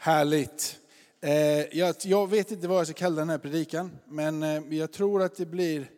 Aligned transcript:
Härligt. 0.00 0.78
Eh, 1.20 1.78
jag, 2.06 2.30
vet 2.30 2.50
inte 2.50 2.68
vad 2.68 2.78
jag 2.78 2.86
ska 2.86 2.94
kalla 2.94 3.16
den 3.16 3.30
här 3.30 3.38
predikan, 3.38 3.98
men 4.06 4.42
eh, 4.42 4.62
jag 4.70 4.92
tror 4.92 5.22
att 5.22 5.36
det 5.36 5.46
blir 5.46 5.90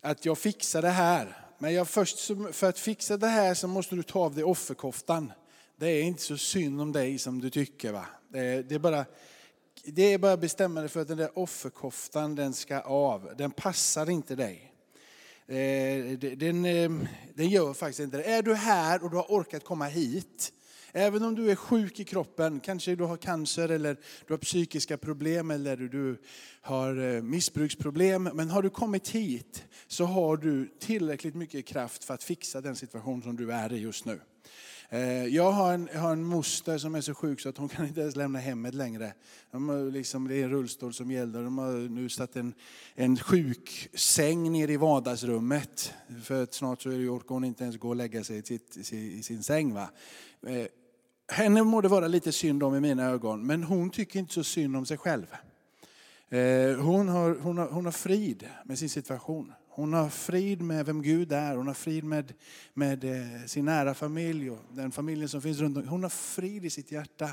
att 0.00 0.24
jag 0.24 0.38
fixar 0.38 0.82
det 0.82 0.90
här. 0.90 1.36
Men 1.58 1.74
jag 1.74 1.88
först, 1.88 2.30
för 2.52 2.68
att 2.68 2.78
fixa 2.78 3.16
det 3.16 3.26
här 3.26 3.54
så 3.54 3.68
måste 3.68 3.94
du 3.94 4.02
ta 4.02 4.20
av 4.20 4.34
dig 4.34 4.44
offerkoftan. 4.44 5.32
Det 5.76 5.86
är 5.86 6.02
inte 6.02 6.22
så 6.22 6.36
synd 6.36 6.80
om 6.80 6.92
dig 6.92 7.18
som 7.18 7.40
du 7.40 7.50
tycker. 7.50 7.92
va? 7.92 8.06
Det 8.28 8.72
är, 8.72 8.78
bara 8.78 9.04
det 9.84 10.02
är 10.02 10.18
bara 10.18 10.32
att 10.32 10.40
bestämma 10.40 10.80
dig 10.80 10.88
för 10.88 11.00
att 11.00 11.08
den 11.08 11.18
där 11.18 11.38
offerkoftan 11.38 12.34
den 12.34 12.54
ska 12.54 12.80
av. 12.80 13.30
Den 13.38 13.50
passar 13.50 14.10
inte 14.10 14.34
dig. 14.34 14.72
Eh, 15.46 16.18
den, 16.18 16.62
den 17.34 17.48
gör 17.48 17.74
faktiskt 17.74 18.00
inte 18.00 18.16
det. 18.16 18.24
Är 18.24 18.42
du 18.42 18.54
här 18.54 19.04
och 19.04 19.10
du 19.10 19.16
har 19.16 19.26
orkat 19.28 19.64
komma 19.64 19.84
hit, 19.84 20.52
Även 20.98 21.22
om 21.22 21.34
du 21.34 21.50
är 21.50 21.54
sjuk 21.54 22.00
i 22.00 22.04
kroppen, 22.04 22.60
kanske 22.60 22.96
du 22.96 23.04
har 23.04 23.16
cancer 23.16 23.68
eller 23.68 23.96
du 24.26 24.32
har 24.32 24.38
psykiska 24.38 24.96
problem 24.96 25.50
eller 25.50 25.76
du 25.76 26.18
har 26.60 27.14
eh, 27.14 27.22
missbruksproblem. 27.22 28.22
Men 28.22 28.50
har 28.50 28.62
du 28.62 28.70
kommit 28.70 29.08
hit 29.08 29.64
så 29.86 30.04
har 30.04 30.36
du 30.36 30.68
tillräckligt 30.78 31.34
mycket 31.34 31.66
kraft 31.66 32.04
för 32.04 32.14
att 32.14 32.22
fixa 32.22 32.60
den 32.60 32.76
situation 32.76 33.22
som 33.22 33.36
du 33.36 33.52
är 33.52 33.72
i 33.72 33.78
just 33.78 34.04
nu. 34.04 34.20
Eh, 34.88 35.26
jag 35.26 35.52
har 35.52 35.72
en, 35.72 35.88
jag 35.92 36.00
har 36.00 36.12
en 36.12 36.24
moster 36.24 36.78
som 36.78 36.94
är 36.94 37.00
så 37.00 37.14
sjuk 37.14 37.40
så 37.40 37.48
att 37.48 37.58
hon 37.58 37.68
kan 37.68 37.86
inte 37.86 38.00
ens 38.00 38.16
lämna 38.16 38.38
hemmet 38.38 38.74
längre. 38.74 39.12
De 39.50 39.68
har 39.68 39.90
liksom, 39.90 40.28
det 40.28 40.36
är 40.36 40.44
en 40.44 40.50
rullstol 40.50 40.94
som 40.94 41.10
gäller. 41.10 41.42
De 41.42 41.58
har 41.58 41.72
nu 41.72 42.08
satt 42.08 42.36
en, 42.36 42.54
en 42.94 43.16
sjuksäng 43.16 44.52
nere 44.52 44.72
i 44.72 44.76
vardagsrummet. 44.76 45.94
För 46.24 46.42
att 46.42 46.54
snart 46.54 46.82
så 46.82 46.90
orkar 46.90 47.34
hon 47.34 47.44
inte 47.44 47.64
ens 47.64 47.76
gå 47.76 47.88
och 47.88 47.96
lägga 47.96 48.24
sig 48.24 48.38
i, 48.38 48.42
sitt, 48.42 48.92
i 48.92 49.22
sin 49.22 49.42
säng. 49.42 49.74
Va? 49.74 49.90
Eh, 50.46 50.66
henne 51.28 51.64
må 51.64 51.80
det 51.80 51.88
vara 51.88 52.08
lite 52.08 52.32
synd 52.32 52.62
om 52.62 52.74
i 52.74 52.80
mina 52.80 53.04
ögon, 53.10 53.46
men 53.46 53.62
hon 53.62 53.90
tycker 53.90 54.18
inte 54.18 54.34
så 54.34 54.44
synd 54.44 54.76
om 54.76 54.86
sig 54.86 54.98
själv. 54.98 55.26
Eh, 56.28 56.78
hon 56.78 57.08
har, 57.08 57.34
hon, 57.34 57.58
har, 57.58 57.68
hon 57.68 57.84
har 57.84 57.92
frid 57.92 58.48
med 58.64 58.78
sin 58.78 58.88
situation. 58.88 59.52
Hon 59.68 59.92
har 59.92 60.08
frid 60.08 60.60
med 60.60 60.86
vem 60.86 61.02
Gud 61.02 61.32
är, 61.32 61.56
hon 61.56 61.66
har 61.66 61.74
frid 61.74 62.04
med, 62.04 62.32
med 62.74 63.04
eh, 63.04 63.46
sin 63.46 63.64
nära 63.64 63.94
familj 63.94 64.50
och 64.50 64.58
den 64.70 64.92
familjen 64.92 65.28
som 65.28 65.42
finns 65.42 65.58
runt 65.58 65.76
omkring. 65.76 65.90
Hon 65.90 66.02
har 66.02 66.10
frid 66.10 66.64
i 66.64 66.70
sitt 66.70 66.92
hjärta. 66.92 67.30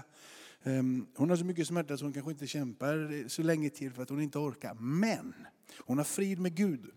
Ehm, 0.64 1.06
hon 1.16 1.30
har 1.30 1.38
så 1.38 1.46
mycket 1.46 1.68
smärta 1.68 1.98
så 1.98 2.06
hon 2.06 2.14
kanske 2.14 2.32
inte 2.32 2.48
kämpar 2.48 3.28
så 3.30 3.44
länge 3.44 3.70
till 3.70 3.94
för 3.94 4.04
att 4.04 4.10
hon 4.10 4.22
inte 4.22 4.38
orkar. 4.38 4.74
Men 4.74 5.34
hon 5.78 5.98
har 5.98 6.06
frid 6.06 6.40
med 6.40 6.56
Gud. 6.56 6.92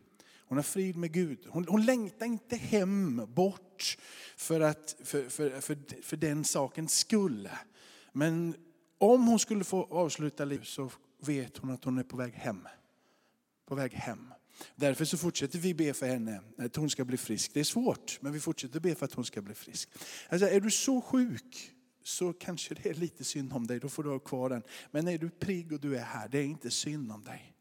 Hon 0.49 0.59
har 0.59 0.63
frid 0.63 0.97
med 0.97 1.13
Gud. 1.13 1.47
Hon, 1.49 1.67
hon 1.69 1.85
längtar 1.85 2.27
inte 2.27 2.57
hem 2.57 3.23
bort 3.35 3.99
för, 4.37 4.61
att, 4.61 4.97
för, 5.05 5.29
för, 5.29 5.61
för, 5.61 6.03
för 6.03 6.17
den 6.17 6.45
sakens 6.45 6.99
skull. 6.99 7.49
Men 8.13 8.55
om 8.99 9.27
hon 9.27 9.39
skulle 9.39 9.65
få 9.65 9.85
avsluta 9.85 10.45
livet 10.45 10.67
så 10.67 10.91
vet 11.21 11.57
hon 11.57 11.71
att 11.71 11.85
hon 11.85 11.99
är 11.99 12.03
på 12.03 12.17
väg 12.17 12.33
hem. 12.33 12.69
På 13.67 13.75
väg 13.75 13.93
hem. 13.93 14.33
Därför 14.75 15.05
så 15.05 15.19
fortsätter 15.19 15.59
vi 15.59 15.75
be 15.75 15.95
för 15.95 16.07
henne, 16.07 16.41
att 16.59 16.77
hon 16.77 16.91
ska 16.91 17.05
bli 17.05 17.17
frisk. 17.17 17.55
Det 17.55 17.61
är 17.61 17.65
svårt, 17.65 18.19
men 18.21 18.33
vi 18.33 18.41
fortsätter 18.41 18.81
be 18.81 18.95
för 18.95 19.05
att 19.05 19.13
hon 19.13 19.25
ska 19.25 19.43
bli 19.43 19.55
frisk. 19.55 19.89
Alltså, 20.29 20.49
är 20.49 20.61
du 20.61 20.71
så 20.71 21.01
sjuk 21.01 21.73
så 22.03 22.33
kanske 22.33 22.75
det 22.75 22.89
är 22.91 22.95
lite 22.95 23.25
synd 23.25 23.53
om 23.53 23.67
dig, 23.67 23.81
då 23.81 23.89
får 23.89 24.03
du 24.03 24.11
ha 24.11 24.19
kvar 24.19 24.51
den. 24.51 24.63
Men 24.91 25.09
är 25.09 25.19
du 25.19 25.31
prigg 25.31 25.73
och 25.73 25.81
du 25.81 25.97
är 25.97 26.05
här, 26.05 26.29
det 26.29 26.39
är 26.39 26.45
inte 26.45 26.71
synd 26.71 27.13
om 27.13 27.25
dig. 27.25 27.56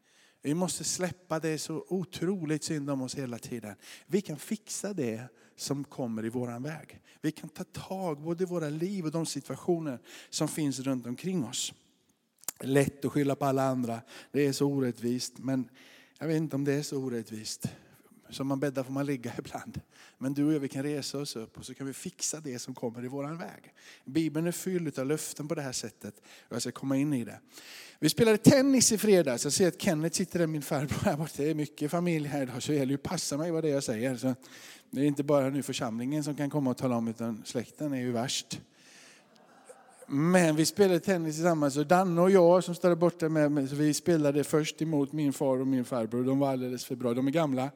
Vi 0.46 0.54
måste 0.54 0.84
släppa 0.84 1.40
det 1.40 1.58
så 1.58 1.84
otroligt 1.88 2.64
synd 2.64 2.90
om 2.90 3.02
oss 3.02 3.14
hela 3.14 3.38
tiden. 3.38 3.74
Vi 4.06 4.20
kan 4.20 4.38
fixa 4.38 4.92
det 4.92 5.28
som 5.56 5.84
kommer 5.84 6.24
i 6.24 6.28
våran 6.28 6.62
väg. 6.62 7.00
Vi 7.20 7.32
kan 7.32 7.48
ta 7.48 7.64
tag 7.64 8.20
både 8.20 8.44
i 8.44 8.46
våra 8.46 8.68
liv 8.68 9.04
och 9.04 9.10
de 9.10 9.26
situationer 9.26 9.98
som 10.30 10.48
finns 10.48 10.80
runt 10.80 11.06
omkring 11.06 11.44
oss. 11.44 11.72
Lätt 12.60 13.04
att 13.04 13.12
skylla 13.12 13.34
på 13.34 13.44
alla 13.44 13.62
andra, 13.62 14.00
det 14.32 14.46
är 14.46 14.52
så 14.52 14.66
orättvist. 14.66 15.38
Men 15.38 15.68
jag 16.18 16.26
vet 16.26 16.36
inte 16.36 16.56
om 16.56 16.64
det 16.64 16.72
är 16.72 16.82
så 16.82 16.98
orättvist. 16.98 17.68
Som 18.30 18.46
man 18.46 18.60
bäddar 18.60 18.82
får 18.82 18.92
man 18.92 19.06
ligga 19.06 19.32
ibland. 19.38 19.80
Men 20.18 20.34
du 20.34 20.44
och 20.44 20.52
jag 20.52 20.60
vi 20.60 20.68
kan 20.68 20.82
resa 20.82 21.18
oss 21.18 21.36
upp 21.36 21.58
och 21.58 21.66
så 21.66 21.74
kan 21.74 21.86
vi 21.86 21.92
fixa 21.92 22.40
det 22.40 22.58
som 22.58 22.74
kommer 22.74 23.04
i 23.04 23.08
våran 23.08 23.38
väg. 23.38 23.72
Bibeln 24.04 24.46
är 24.46 24.52
fylld 24.52 24.98
av 24.98 25.06
löften 25.06 25.48
på 25.48 25.54
det 25.54 25.62
här 25.62 25.72
sättet. 25.72 26.14
Jag 26.48 26.62
ska 26.62 26.72
komma 26.72 26.96
in 26.96 27.12
i 27.12 27.24
det. 27.24 27.40
Vi 27.98 28.08
spelade 28.08 28.38
tennis 28.38 28.92
i 28.92 28.98
fredags. 28.98 29.44
Jag 29.44 29.52
ser 29.52 29.68
att 29.68 29.82
Kenneth 29.82 30.16
sitter 30.16 30.38
där, 30.38 30.46
min 30.46 30.62
farbror 30.62 31.04
här 31.04 31.16
borta. 31.16 31.32
Det 31.36 31.50
är 31.50 31.54
mycket 31.54 31.90
familj 31.90 32.28
här 32.28 32.42
idag 32.42 32.62
så 32.62 32.72
det 32.72 32.78
gäller 32.78 32.92
ju 32.92 32.94
att 32.94 33.02
passa 33.02 33.36
mig 33.36 33.50
vad 33.50 33.64
det 33.64 33.68
är 33.68 33.74
jag 33.74 33.84
säger. 33.84 34.16
Så 34.16 34.34
det 34.90 35.00
är 35.00 35.04
inte 35.04 35.24
bara 35.24 35.50
nu 35.50 35.62
församlingen 35.62 36.24
som 36.24 36.34
kan 36.34 36.50
komma 36.50 36.70
och 36.70 36.76
tala 36.76 36.96
om 36.96 37.08
utan 37.08 37.42
släkten 37.44 37.92
är 37.92 38.00
ju 38.00 38.12
värst. 38.12 38.60
Men 40.08 40.56
vi 40.56 40.66
spelade 40.66 41.00
tennis 41.00 41.34
tillsammans 41.34 41.76
och 41.76 41.86
Danne 41.86 42.20
och 42.20 42.30
jag 42.30 42.64
som 42.64 42.74
stod 42.74 42.98
borta 42.98 43.28
med 43.28 43.52
mig, 43.52 43.68
så 43.68 43.74
vi 43.74 43.94
spelade 43.94 44.44
först 44.44 44.82
emot 44.82 45.12
min 45.12 45.32
far 45.32 45.60
och 45.60 45.66
min 45.66 45.84
farbror. 45.84 46.24
De 46.24 46.38
var 46.38 46.52
alldeles 46.52 46.84
för 46.84 46.96
bra. 46.96 47.14
De 47.14 47.26
är 47.26 47.30
gamla. 47.30 47.70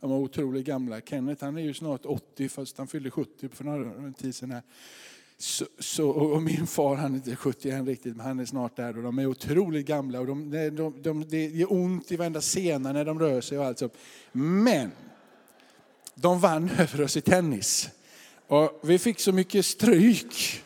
De 0.00 0.10
var 0.10 0.16
otroligt 0.16 0.66
gamla. 0.66 1.00
Kenneth 1.00 1.44
han 1.44 1.58
är 1.58 1.62
ju 1.62 1.74
snart 1.74 2.06
80 2.06 2.48
fast 2.48 2.78
han 2.78 2.86
fyllde 2.86 3.10
70 3.10 3.48
för 3.48 3.64
några 3.64 4.12
tid 4.12 4.34
sedan. 4.34 4.50
Här. 4.50 4.62
Så, 5.38 5.64
så, 5.78 6.10
och 6.10 6.42
min 6.42 6.66
far 6.66 6.96
han 6.96 7.12
är 7.12 7.16
inte 7.16 7.36
71 7.36 7.86
riktigt 7.86 8.16
men 8.16 8.26
han 8.26 8.40
är 8.40 8.44
snart 8.44 8.76
där 8.76 8.96
och 8.96 9.02
de 9.02 9.18
är 9.18 9.26
otroligt 9.26 9.86
gamla 9.86 10.20
och 10.20 10.26
de, 10.26 10.50
de, 10.50 10.70
de, 10.70 11.02
de, 11.02 11.24
det 11.28 11.46
gör 11.46 11.72
ont 11.72 12.12
i 12.12 12.16
varenda 12.16 12.40
sena 12.40 12.92
när 12.92 13.04
de 13.04 13.18
rör 13.18 13.40
sig 13.40 13.58
och 13.58 13.64
allt 13.64 13.78
så. 13.78 13.90
Men 14.32 14.90
de 16.14 16.40
vann 16.40 16.70
över 16.78 17.00
oss 17.00 17.16
i 17.16 17.20
tennis. 17.20 17.90
Och 18.46 18.80
vi 18.82 18.98
fick 18.98 19.20
så 19.20 19.32
mycket 19.32 19.66
stryk. 19.66 20.62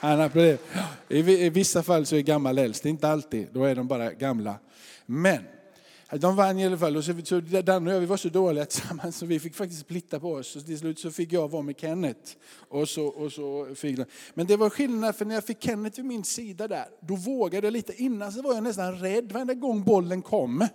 Han 0.00 0.20
applåderar. 0.20 0.58
I 1.08 1.50
vissa 1.50 1.82
fall 1.82 2.06
så 2.06 2.16
är 2.16 2.20
gammal 2.20 2.58
äldst, 2.58 2.86
inte 2.86 3.08
alltid. 3.08 3.48
Då 3.52 3.64
är 3.64 3.74
de 3.74 3.88
bara 3.88 4.12
gamla. 4.12 4.54
Men 5.06 5.44
de 6.16 6.36
vann 6.36 6.58
i 6.58 6.66
alla 6.66 6.78
fall. 6.78 6.96
Och 6.96 7.04
så, 7.04 7.14
så 7.24 7.40
Danne 7.40 7.90
och 7.90 7.96
jag 7.96 8.00
vi 8.00 8.06
var 8.06 8.16
så 8.16 8.28
dåliga 8.28 8.64
tillsammans 8.64 9.16
så 9.16 9.26
vi 9.26 9.40
fick 9.40 9.54
faktiskt 9.54 9.80
splitta 9.80 10.20
på 10.20 10.32
oss. 10.32 10.56
Och 10.56 10.66
till 10.66 10.78
slut 10.78 10.98
så 10.98 11.10
fick 11.10 11.32
jag 11.32 11.50
vara 11.50 11.62
med 11.62 11.80
Kenneth. 11.80 12.32
Och 12.68 12.88
så, 12.88 13.06
och 13.06 13.32
så 13.32 13.74
fick 13.74 13.96
de. 13.96 14.04
Men 14.34 14.46
det 14.46 14.56
var 14.56 14.70
skillnad 14.70 15.16
för 15.16 15.24
när 15.24 15.34
jag 15.34 15.44
fick 15.44 15.62
Kenneth 15.62 15.96
vid 15.96 16.04
min 16.04 16.24
sida 16.24 16.68
där, 16.68 16.86
då 17.00 17.14
vågade 17.16 17.66
jag 17.66 17.72
lite. 17.72 18.02
Innan 18.02 18.32
så 18.32 18.42
var 18.42 18.54
jag 18.54 18.62
nästan 18.62 18.98
rädd 18.98 19.32
varenda 19.32 19.54
gång 19.54 19.84
bollen 19.84 20.22
kom. 20.22 20.66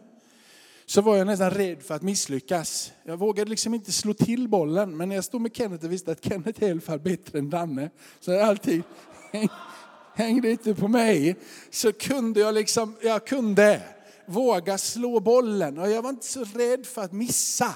Så 0.85 1.01
var 1.01 1.17
jag 1.17 1.27
nästan 1.27 1.51
rädd 1.51 1.83
för 1.83 1.95
att 1.95 2.01
misslyckas. 2.01 2.91
Jag 3.03 3.17
vågade 3.17 3.49
liksom 3.49 3.73
inte 3.73 3.91
slå 3.91 4.13
till 4.13 4.47
bollen. 4.47 4.97
Men 4.97 5.09
när 5.09 5.15
jag 5.15 5.25
stod 5.25 5.41
med 5.41 5.55
Kenneth 5.55 5.85
och 5.85 5.91
visste 5.91 6.11
att 6.11 6.25
Kenneth 6.25 6.63
är 6.63 6.67
i 6.67 6.71
alla 6.71 6.81
fall 6.81 6.99
bättre 6.99 7.39
än 7.39 7.49
Danne. 7.49 7.89
Så 8.19 8.31
jag 8.31 8.41
alltid 8.41 8.83
hängde 10.15 10.51
inte 10.51 10.75
på 10.75 10.87
mig. 10.87 11.35
Så 11.69 11.93
kunde 11.93 12.39
jag 12.39 12.53
liksom, 12.53 12.95
jag 13.01 13.27
kunde 13.27 13.81
våga 14.27 14.77
slå 14.77 15.19
bollen. 15.19 15.77
Och 15.77 15.89
jag 15.89 16.01
var 16.01 16.09
inte 16.09 16.25
så 16.25 16.43
rädd 16.43 16.85
för 16.85 17.01
att 17.01 17.11
missa. 17.11 17.75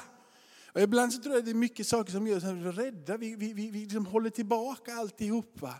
Och 0.73 0.81
ibland 0.81 1.13
så 1.13 1.21
tror 1.21 1.35
jag 1.35 1.45
det 1.45 1.51
är 1.51 1.55
mycket 1.55 1.87
saker 1.87 2.11
som 2.11 2.27
gör 2.27 2.37
oss 2.37 2.77
rädda. 2.77 3.17
Vi, 3.17 3.35
vi, 3.35 3.53
vi, 3.53 3.69
vi 3.71 3.79
liksom 3.79 4.05
håller 4.05 4.29
tillbaka 4.29 4.93
alltihop. 4.93 5.61
Va? 5.61 5.73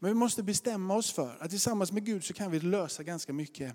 Men 0.00 0.10
vi 0.10 0.14
måste 0.14 0.42
bestämma 0.42 0.94
oss 0.94 1.12
för 1.12 1.36
att 1.40 1.50
tillsammans 1.50 1.92
med 1.92 2.04
Gud 2.04 2.24
så 2.24 2.32
kan 2.32 2.50
vi 2.50 2.60
lösa 2.60 3.02
ganska 3.02 3.32
mycket. 3.32 3.74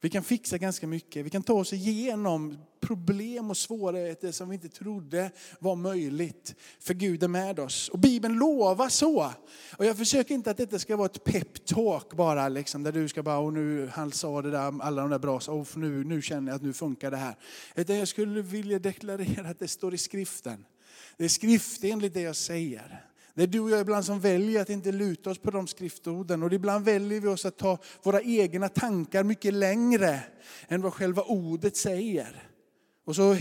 Vi 0.00 0.10
kan 0.10 0.22
fixa 0.22 0.58
ganska 0.58 0.86
mycket. 0.86 1.26
Vi 1.26 1.30
kan 1.30 1.42
ta 1.42 1.52
oss 1.52 1.72
igenom 1.72 2.58
problem 2.80 3.50
och 3.50 3.56
svårigheter 3.56 4.32
som 4.32 4.48
vi 4.48 4.54
inte 4.54 4.68
trodde 4.68 5.30
var 5.60 5.76
möjligt. 5.76 6.54
För 6.80 6.94
Gud 6.94 7.22
är 7.22 7.28
med 7.28 7.58
oss. 7.58 7.88
Och 7.88 7.98
Bibeln 7.98 8.38
lovar 8.38 8.88
så. 8.88 9.32
Och 9.76 9.84
jag 9.84 9.96
försöker 9.98 10.34
inte 10.34 10.50
att 10.50 10.56
detta 10.56 10.78
ska 10.78 10.96
vara 10.96 11.06
ett 11.06 11.24
peptalk 11.24 12.14
bara, 12.14 12.48
liksom, 12.48 12.82
där 12.82 12.92
du 12.92 13.08
ska 13.08 13.22
bara, 13.22 13.38
och 13.38 13.52
nu 13.52 13.90
han 13.94 14.12
sa 14.12 14.42
det 14.42 14.50
där, 14.50 14.82
alla 14.82 15.02
de 15.02 15.10
där 15.10 15.18
bra, 15.18 15.40
så, 15.40 15.66
nu, 15.74 16.04
nu 16.04 16.22
känner 16.22 16.52
jag 16.52 16.56
att 16.56 16.62
nu 16.62 16.72
funkar 16.72 17.10
det 17.10 17.16
här. 17.16 17.34
Utan 17.74 17.96
jag 17.96 18.08
skulle 18.08 18.42
vilja 18.42 18.78
deklarera 18.78 19.48
att 19.48 19.58
det 19.58 19.68
står 19.68 19.94
i 19.94 19.98
skriften. 19.98 20.64
Det 21.16 21.24
är 21.24 21.28
skriftenligt 21.28 22.14
det 22.14 22.20
jag 22.20 22.36
säger. 22.36 23.07
Det 23.38 23.44
är 23.44 23.46
du 23.46 23.60
och 23.60 23.70
jag 23.70 23.80
ibland 23.80 24.04
som 24.04 24.20
väljer 24.20 24.62
att 24.62 24.70
inte 24.70 24.92
luta 24.92 25.30
oss 25.30 25.38
på 25.38 25.50
de 25.50 25.66
skriftorden. 25.66 26.42
Och 26.42 26.52
ibland 26.52 26.84
väljer 26.84 27.20
vi 27.20 27.28
oss 27.28 27.44
att 27.44 27.56
ta 27.56 27.78
våra 28.02 28.22
egna 28.22 28.68
tankar 28.68 29.24
mycket 29.24 29.54
längre 29.54 30.20
än 30.68 30.82
vad 30.82 30.94
själva 30.94 31.22
ordet 31.22 31.76
säger. 31.76 32.50
Och 33.04 33.16
så 33.16 33.36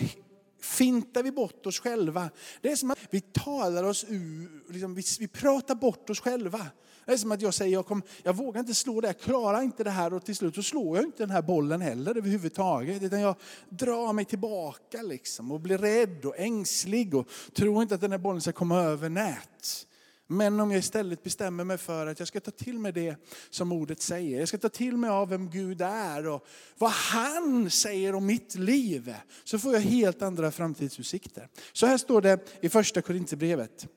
fintar 0.62 1.24
vi 1.24 1.32
bort 1.32 1.66
oss 1.66 1.80
själva. 1.80 2.30
Det 2.62 2.72
är 2.72 2.76
som 2.76 2.92
att 2.92 3.00
vi 3.10 3.22
talar 3.22 3.84
oss 3.84 4.06
ur, 4.10 4.72
liksom, 4.74 4.96
vi, 4.96 5.04
vi 5.20 5.28
pratar 5.28 5.76
bort 5.76 6.10
oss 6.10 6.20
själva. 6.20 6.66
Det 7.06 7.14
är 7.14 7.18
som 7.18 7.32
att 7.32 7.42
jag 7.42 7.54
säger, 7.54 7.74
jag, 7.74 7.86
kom, 7.86 8.02
jag 8.24 8.36
vågar 8.36 8.60
inte 8.60 8.74
slå 8.74 9.02
det, 9.02 9.08
jag 9.08 9.20
klarar 9.20 9.62
inte 9.62 9.84
det 9.84 9.90
här 9.90 10.14
och 10.14 10.26
till 10.26 10.36
slut 10.36 10.56
så 10.56 10.64
slår 10.64 10.98
jag 10.98 11.06
inte 11.06 11.24
den 11.24 11.32
här 11.32 11.42
bollen 11.42 11.82
heller 11.82 12.18
överhuvudtaget. 12.18 13.04
Utan 13.04 13.22
jag 13.22 13.36
drar 13.70 14.14
mig 14.14 14.26
tillbaka 14.26 15.02
liksom 15.02 15.52
och 15.52 15.60
blir 15.60 15.78
rädd 15.78 16.26
och 16.26 16.40
ängslig 16.40 17.16
och 17.16 17.28
tror 17.54 17.82
inte 17.82 17.96
att 17.96 18.02
den 18.02 18.12
här 18.12 18.20
bollen 18.20 18.42
ska 18.42 18.52
komma 18.52 18.80
över 18.80 19.10
nät. 19.10 19.87
Men 20.28 20.60
om 20.60 20.72
jag 20.72 20.80
istället 20.80 21.24
bestämmer 21.24 21.64
mig 21.64 21.78
för 21.78 22.08
att 22.08 22.20
jag 22.20 22.28
ska 22.28 22.40
ta 22.40 22.52
till 22.52 22.80
mig 22.80 22.92
det 22.92 23.16
som 23.50 23.72
ordet 23.72 24.02
säger. 24.02 24.40
Jag 24.40 24.48
ska 24.48 24.58
ta 24.58 24.70
till 24.70 24.98
mig 24.98 25.10
av 25.10 25.30
vem 25.30 25.50
Gud 25.50 25.82
är 25.82 26.28
och 26.28 26.48
vad 26.78 26.92
han 26.92 27.70
säger 27.70 28.16
om 28.16 28.26
mitt 28.26 28.56
liv. 28.56 29.14
Så 29.44 29.60
får 29.60 29.74
jag 29.74 29.82
helt 29.82 30.22
andra 30.22 30.52
framtidsutsikter. 30.52 31.50
Så 31.74 31.86
här 31.86 31.98
står 31.98 32.22
det 32.22 32.40
i 32.62 32.70
första 32.70 33.02
Korinthierbrevet. 33.02 33.88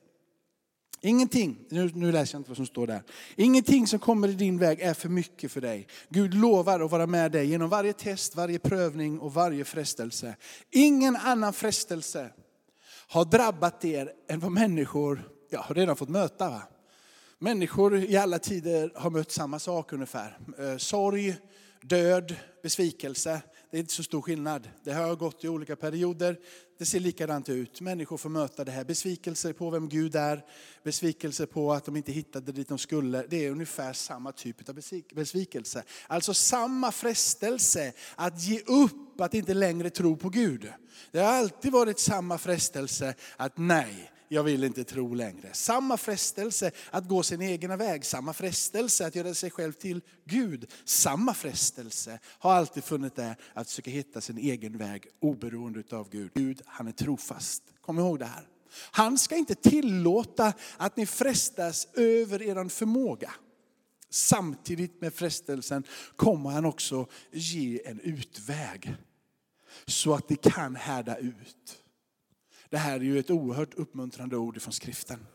Ingenting, 1.03 1.57
nu, 1.69 1.91
nu 1.95 2.11
läser 2.11 2.35
jag 2.35 2.39
inte 2.39 2.49
vad 2.49 2.57
som 2.57 2.65
står 2.65 2.87
där. 2.87 3.03
Ingenting 3.35 3.87
som 3.87 3.99
kommer 3.99 4.27
i 4.27 4.33
din 4.33 4.57
väg 4.57 4.79
är 4.79 4.93
för 4.93 5.09
mycket 5.09 5.51
för 5.51 5.61
dig. 5.61 5.87
Gud 6.09 6.33
lovar 6.33 6.79
att 6.79 6.91
vara 6.91 7.07
med 7.07 7.31
dig 7.31 7.47
genom 7.47 7.69
varje 7.69 7.93
test, 7.93 8.35
varje 8.35 8.59
prövning 8.59 9.19
och 9.19 9.33
varje 9.33 9.65
frestelse. 9.65 10.35
Ingen 10.71 11.15
annan 11.15 11.53
frestelse 11.53 12.29
har 13.07 13.25
drabbat 13.25 13.85
er 13.85 14.11
än 14.29 14.39
vad 14.39 14.51
människor 14.51 15.30
ja, 15.51 15.61
har 15.61 15.75
redan 15.75 15.95
fått 15.95 16.09
möta. 16.09 16.49
Va? 16.49 16.61
Människor 17.39 17.97
i 17.97 18.17
alla 18.17 18.39
tider 18.39 18.91
har 18.95 19.09
mött 19.09 19.31
samma 19.31 19.59
sak 19.59 19.93
ungefär. 19.93 20.37
Eh, 20.59 20.77
sorg, 20.77 21.35
död, 21.81 22.35
besvikelse. 22.63 23.41
Det 23.71 23.77
är 23.77 23.79
inte 23.79 23.93
så 23.93 24.03
stor 24.03 24.21
skillnad. 24.21 24.69
Det 24.83 24.93
har 24.93 25.15
gått 25.15 25.43
i 25.43 25.47
olika 25.47 25.75
perioder. 25.75 26.39
Det 26.77 26.85
ser 26.85 26.99
likadant 26.99 27.49
ut. 27.49 27.81
Människor 27.81 28.17
får 28.17 28.29
möta 28.29 28.63
det 28.63 28.71
här. 28.71 28.83
Besvikelse 28.83 29.53
på 29.53 29.69
vem 29.69 29.89
Gud 29.89 30.15
är, 30.15 30.45
besvikelse 30.83 31.45
på 31.45 31.73
att 31.73 31.85
de 31.85 31.95
inte 31.95 32.11
hittade 32.11 32.51
dit 32.51 32.69
de 32.69 32.77
skulle. 32.77 33.25
Det 33.29 33.45
är 33.45 33.51
ungefär 33.51 33.93
samma 33.93 34.31
typ 34.31 34.69
av 34.69 34.75
besvikelse. 35.15 35.83
Alltså 36.07 36.33
samma 36.33 36.91
frestelse 36.91 37.93
att 38.15 38.43
ge 38.43 38.59
upp, 38.59 39.21
att 39.21 39.33
inte 39.33 39.53
längre 39.53 39.89
tro 39.89 40.17
på 40.17 40.29
Gud. 40.29 40.73
Det 41.11 41.19
har 41.19 41.33
alltid 41.33 41.71
varit 41.71 41.99
samma 41.99 42.37
frestelse 42.37 43.15
att 43.37 43.57
nej, 43.57 44.10
jag 44.33 44.43
vill 44.43 44.63
inte 44.63 44.83
tro 44.83 45.13
längre. 45.13 45.49
Samma 45.53 45.97
frestelse 45.97 46.71
att 46.91 47.07
gå 47.07 47.23
sin 47.23 47.41
egen 47.41 47.77
väg, 47.77 48.05
samma 48.05 48.33
frestelse 48.33 49.07
att 49.07 49.15
göra 49.15 49.33
sig 49.33 49.51
själv 49.51 49.71
till 49.71 50.01
Gud. 50.25 50.71
Samma 50.85 51.33
frestelse 51.33 52.19
har 52.25 52.53
alltid 52.53 52.83
funnits 52.83 53.15
där 53.15 53.35
att 53.53 53.69
försöka 53.69 53.91
hitta 53.91 54.21
sin 54.21 54.37
egen 54.37 54.77
väg 54.77 55.07
oberoende 55.19 55.83
av 55.91 56.09
Gud. 56.09 56.31
Gud, 56.33 56.61
han 56.65 56.87
är 56.87 56.91
trofast. 56.91 57.63
Kom 57.81 57.99
ihåg 57.99 58.19
det 58.19 58.25
här. 58.25 58.47
Han 58.91 59.17
ska 59.17 59.35
inte 59.35 59.55
tillåta 59.55 60.53
att 60.77 60.97
ni 60.97 61.05
frestas 61.05 61.87
över 61.93 62.41
er 62.41 62.69
förmåga. 62.69 63.31
Samtidigt 64.09 65.01
med 65.01 65.13
frestelsen 65.13 65.83
kommer 66.15 66.49
han 66.49 66.65
också 66.65 67.07
ge 67.31 67.81
en 67.85 67.99
utväg. 67.99 68.95
Så 69.85 70.13
att 70.13 70.29
ni 70.29 70.35
kan 70.35 70.75
härda 70.75 71.17
ut. 71.17 71.80
Det 72.71 72.77
här 72.77 72.95
är 72.95 73.03
ju 73.03 73.19
ett 73.19 73.29
oerhört 73.29 73.73
uppmuntrande 73.73 74.37
ord 74.37 74.61
från 74.61 74.73
skriften. 74.73 75.25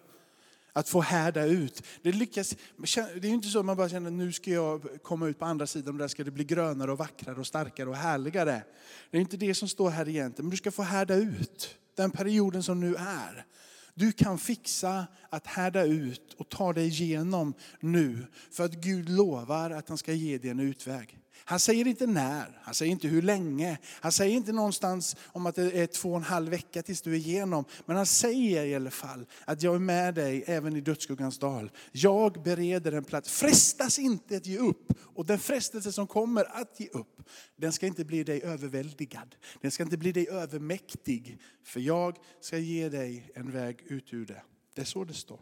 Att 0.72 0.88
få 0.88 1.00
härda 1.00 1.44
ut. 1.44 1.82
Det, 2.02 2.12
lyckas, 2.12 2.56
det 2.76 2.98
är 2.98 3.28
ju 3.28 3.34
inte 3.34 3.48
så 3.48 3.58
att 3.58 3.64
man 3.64 3.76
bara 3.76 3.88
känner 3.88 4.06
att 4.06 4.12
nu 4.12 4.32
ska 4.32 4.50
jag 4.50 5.02
komma 5.02 5.26
ut 5.26 5.38
på 5.38 5.44
andra 5.44 5.66
sidan 5.66 5.94
och 5.94 5.98
där 5.98 6.08
ska 6.08 6.24
det 6.24 6.30
bli 6.30 6.44
grönare 6.44 6.92
och 6.92 6.98
vackrare 6.98 7.40
och 7.40 7.46
starkare 7.46 7.88
och 7.88 7.96
härligare. 7.96 8.62
Det 9.10 9.16
är 9.16 9.20
inte 9.20 9.36
det 9.36 9.54
som 9.54 9.68
står 9.68 9.90
här 9.90 10.08
egentligen, 10.08 10.46
men 10.46 10.50
du 10.50 10.56
ska 10.56 10.70
få 10.70 10.82
härda 10.82 11.14
ut 11.14 11.78
den 11.94 12.10
perioden 12.10 12.62
som 12.62 12.80
nu 12.80 12.94
är. 12.94 13.46
Du 13.94 14.12
kan 14.12 14.38
fixa 14.38 15.06
att 15.30 15.46
härda 15.46 15.82
ut 15.84 16.34
och 16.38 16.48
ta 16.48 16.72
dig 16.72 16.86
igenom 16.86 17.54
nu. 17.80 18.26
För 18.50 18.64
att 18.64 18.72
Gud 18.72 19.08
lovar 19.08 19.70
att 19.70 19.88
han 19.88 19.98
ska 19.98 20.12
ge 20.12 20.38
dig 20.38 20.50
en 20.50 20.60
utväg. 20.60 21.18
Han 21.48 21.60
säger 21.60 21.86
inte 21.86 22.06
när, 22.06 22.60
han 22.62 22.74
säger 22.74 22.92
inte 22.92 23.08
hur 23.08 23.22
länge. 23.22 23.78
Han 24.00 24.12
säger 24.12 24.36
inte 24.36 24.52
någonstans 24.52 25.16
om 25.26 25.46
att 25.46 25.54
det 25.54 25.72
är 25.72 25.86
två 25.86 26.10
och 26.10 26.16
en 26.16 26.22
halv 26.22 26.50
vecka 26.50 26.82
tills 26.82 27.02
du 27.02 27.12
är 27.12 27.16
igenom. 27.16 27.64
Men 27.86 27.96
han 27.96 28.06
säger 28.06 28.64
i 28.64 28.74
alla 28.74 28.90
fall 28.90 29.26
att 29.44 29.62
jag 29.62 29.74
är 29.74 29.78
med 29.78 30.14
dig 30.14 30.44
även 30.46 30.76
i 30.76 30.80
dödsskuggans 30.80 31.38
dal. 31.38 31.70
Jag 31.92 32.42
bereder 32.42 32.92
en 32.92 33.04
plats. 33.04 33.30
Frestas 33.30 33.98
inte 33.98 34.36
att 34.36 34.46
ge 34.46 34.58
upp. 34.58 34.92
Och 34.98 35.26
den 35.26 35.38
frestelse 35.38 35.92
som 35.92 36.06
kommer 36.06 36.60
att 36.60 36.80
ge 36.80 36.88
upp, 36.88 37.22
den 37.56 37.72
ska 37.72 37.86
inte 37.86 38.04
bli 38.04 38.24
dig 38.24 38.42
överväldigad. 38.42 39.34
Den 39.60 39.70
ska 39.70 39.82
inte 39.82 39.96
bli 39.96 40.12
dig 40.12 40.28
övermäktig. 40.28 41.38
För 41.64 41.80
jag 41.80 42.16
ska 42.40 42.58
ge 42.58 42.88
dig 42.88 43.30
en 43.34 43.52
väg 43.52 43.82
ut 43.86 44.12
ur 44.12 44.26
det. 44.26 44.42
Det 44.76 44.82
är 44.82 44.86
så 44.86 45.04
det 45.04 45.14
står. 45.14 45.38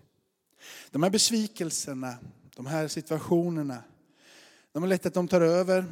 De 0.90 1.02
här 1.02 1.10
besvikelserna, 1.10 2.16
de 2.56 2.66
här 2.66 2.88
situationerna, 2.88 3.82
de 4.72 4.82
har 4.82 4.88
lätt 4.88 5.06
att 5.06 5.14
de 5.14 5.28
tar 5.28 5.40
över, 5.40 5.84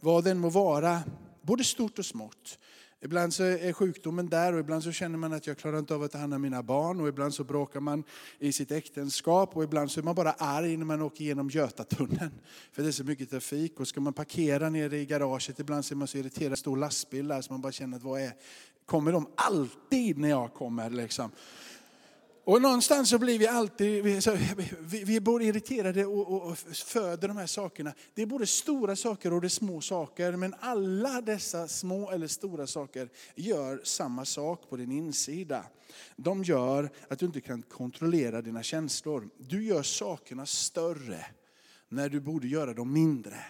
vad 0.00 0.24
den 0.24 0.38
må 0.38 0.48
vara, 0.48 1.02
både 1.42 1.64
stort 1.64 1.98
och 1.98 2.06
smått. 2.06 2.58
Ibland 3.00 3.34
så 3.34 3.42
är 3.42 3.72
sjukdomen 3.72 4.28
där 4.28 4.52
och 4.52 4.60
ibland 4.60 4.84
så 4.84 4.92
känner 4.92 5.18
man 5.18 5.32
att 5.32 5.46
jag 5.46 5.58
klarar 5.58 5.78
inte 5.78 5.94
av 5.94 6.02
att 6.02 6.12
ta 6.12 6.18
hand 6.18 6.34
om 6.34 6.42
mina 6.42 6.62
barn 6.62 7.00
och 7.00 7.08
ibland 7.08 7.34
så 7.34 7.44
bråkar 7.44 7.80
man 7.80 8.04
i 8.38 8.52
sitt 8.52 8.70
äktenskap 8.70 9.56
och 9.56 9.64
ibland 9.64 9.90
så 9.90 10.00
är 10.00 10.04
man 10.04 10.14
bara 10.14 10.32
arg 10.32 10.76
när 10.76 10.84
man 10.84 11.02
åker 11.02 11.24
genom 11.24 11.50
Götatunneln. 11.50 12.30
För 12.72 12.82
det 12.82 12.88
är 12.88 12.92
så 12.92 13.04
mycket 13.04 13.30
trafik 13.30 13.80
och 13.80 13.88
ska 13.88 14.00
man 14.00 14.12
parkera 14.12 14.70
nere 14.70 14.98
i 14.98 15.06
garaget 15.06 15.60
ibland 15.60 15.84
så 15.84 15.94
är 15.94 15.96
man 15.96 16.08
så 16.08 16.18
irriterad, 16.18 16.58
stor 16.58 16.76
lastbil 16.76 17.28
där 17.28 17.40
så 17.40 17.52
man 17.52 17.60
bara 17.60 17.72
känner 17.72 17.96
att 17.96 18.02
vad 18.02 18.20
är, 18.20 18.32
kommer 18.86 19.12
de 19.12 19.26
alltid 19.34 20.18
när 20.18 20.28
jag 20.28 20.54
kommer 20.54 20.90
liksom? 20.90 21.30
Och 22.44 22.62
någonstans 22.62 23.08
så 23.08 23.18
blir 23.18 23.38
vi 23.38 23.46
alltid, 23.46 24.04
vi, 24.04 24.20
så, 24.20 24.36
vi, 24.80 25.04
vi 25.04 25.16
är 25.16 25.20
både 25.20 25.44
irriterade 25.44 26.06
och, 26.06 26.50
och, 26.50 26.58
föder 26.58 27.28
de 27.28 27.36
här 27.36 27.46
sakerna. 27.46 27.94
Det 28.14 28.22
är 28.22 28.26
både 28.26 28.46
stora 28.46 28.96
saker 28.96 29.32
och 29.32 29.40
det 29.40 29.46
är 29.46 29.48
små 29.48 29.80
saker. 29.80 30.32
Men 30.32 30.54
alla 30.60 31.20
dessa 31.20 31.68
små 31.68 32.10
eller 32.10 32.26
stora 32.26 32.66
saker 32.66 33.08
gör 33.34 33.80
samma 33.84 34.24
sak 34.24 34.70
på 34.70 34.76
din 34.76 34.92
insida. 34.92 35.64
De 36.16 36.44
gör 36.44 36.90
att 37.08 37.18
du 37.18 37.26
inte 37.26 37.40
kan 37.40 37.62
kontrollera 37.62 38.42
dina 38.42 38.62
känslor. 38.62 39.28
Du 39.38 39.64
gör 39.64 39.82
sakerna 39.82 40.46
större 40.46 41.26
när 41.88 42.08
du 42.08 42.20
borde 42.20 42.48
göra 42.48 42.74
dem 42.74 42.92
mindre. 42.92 43.44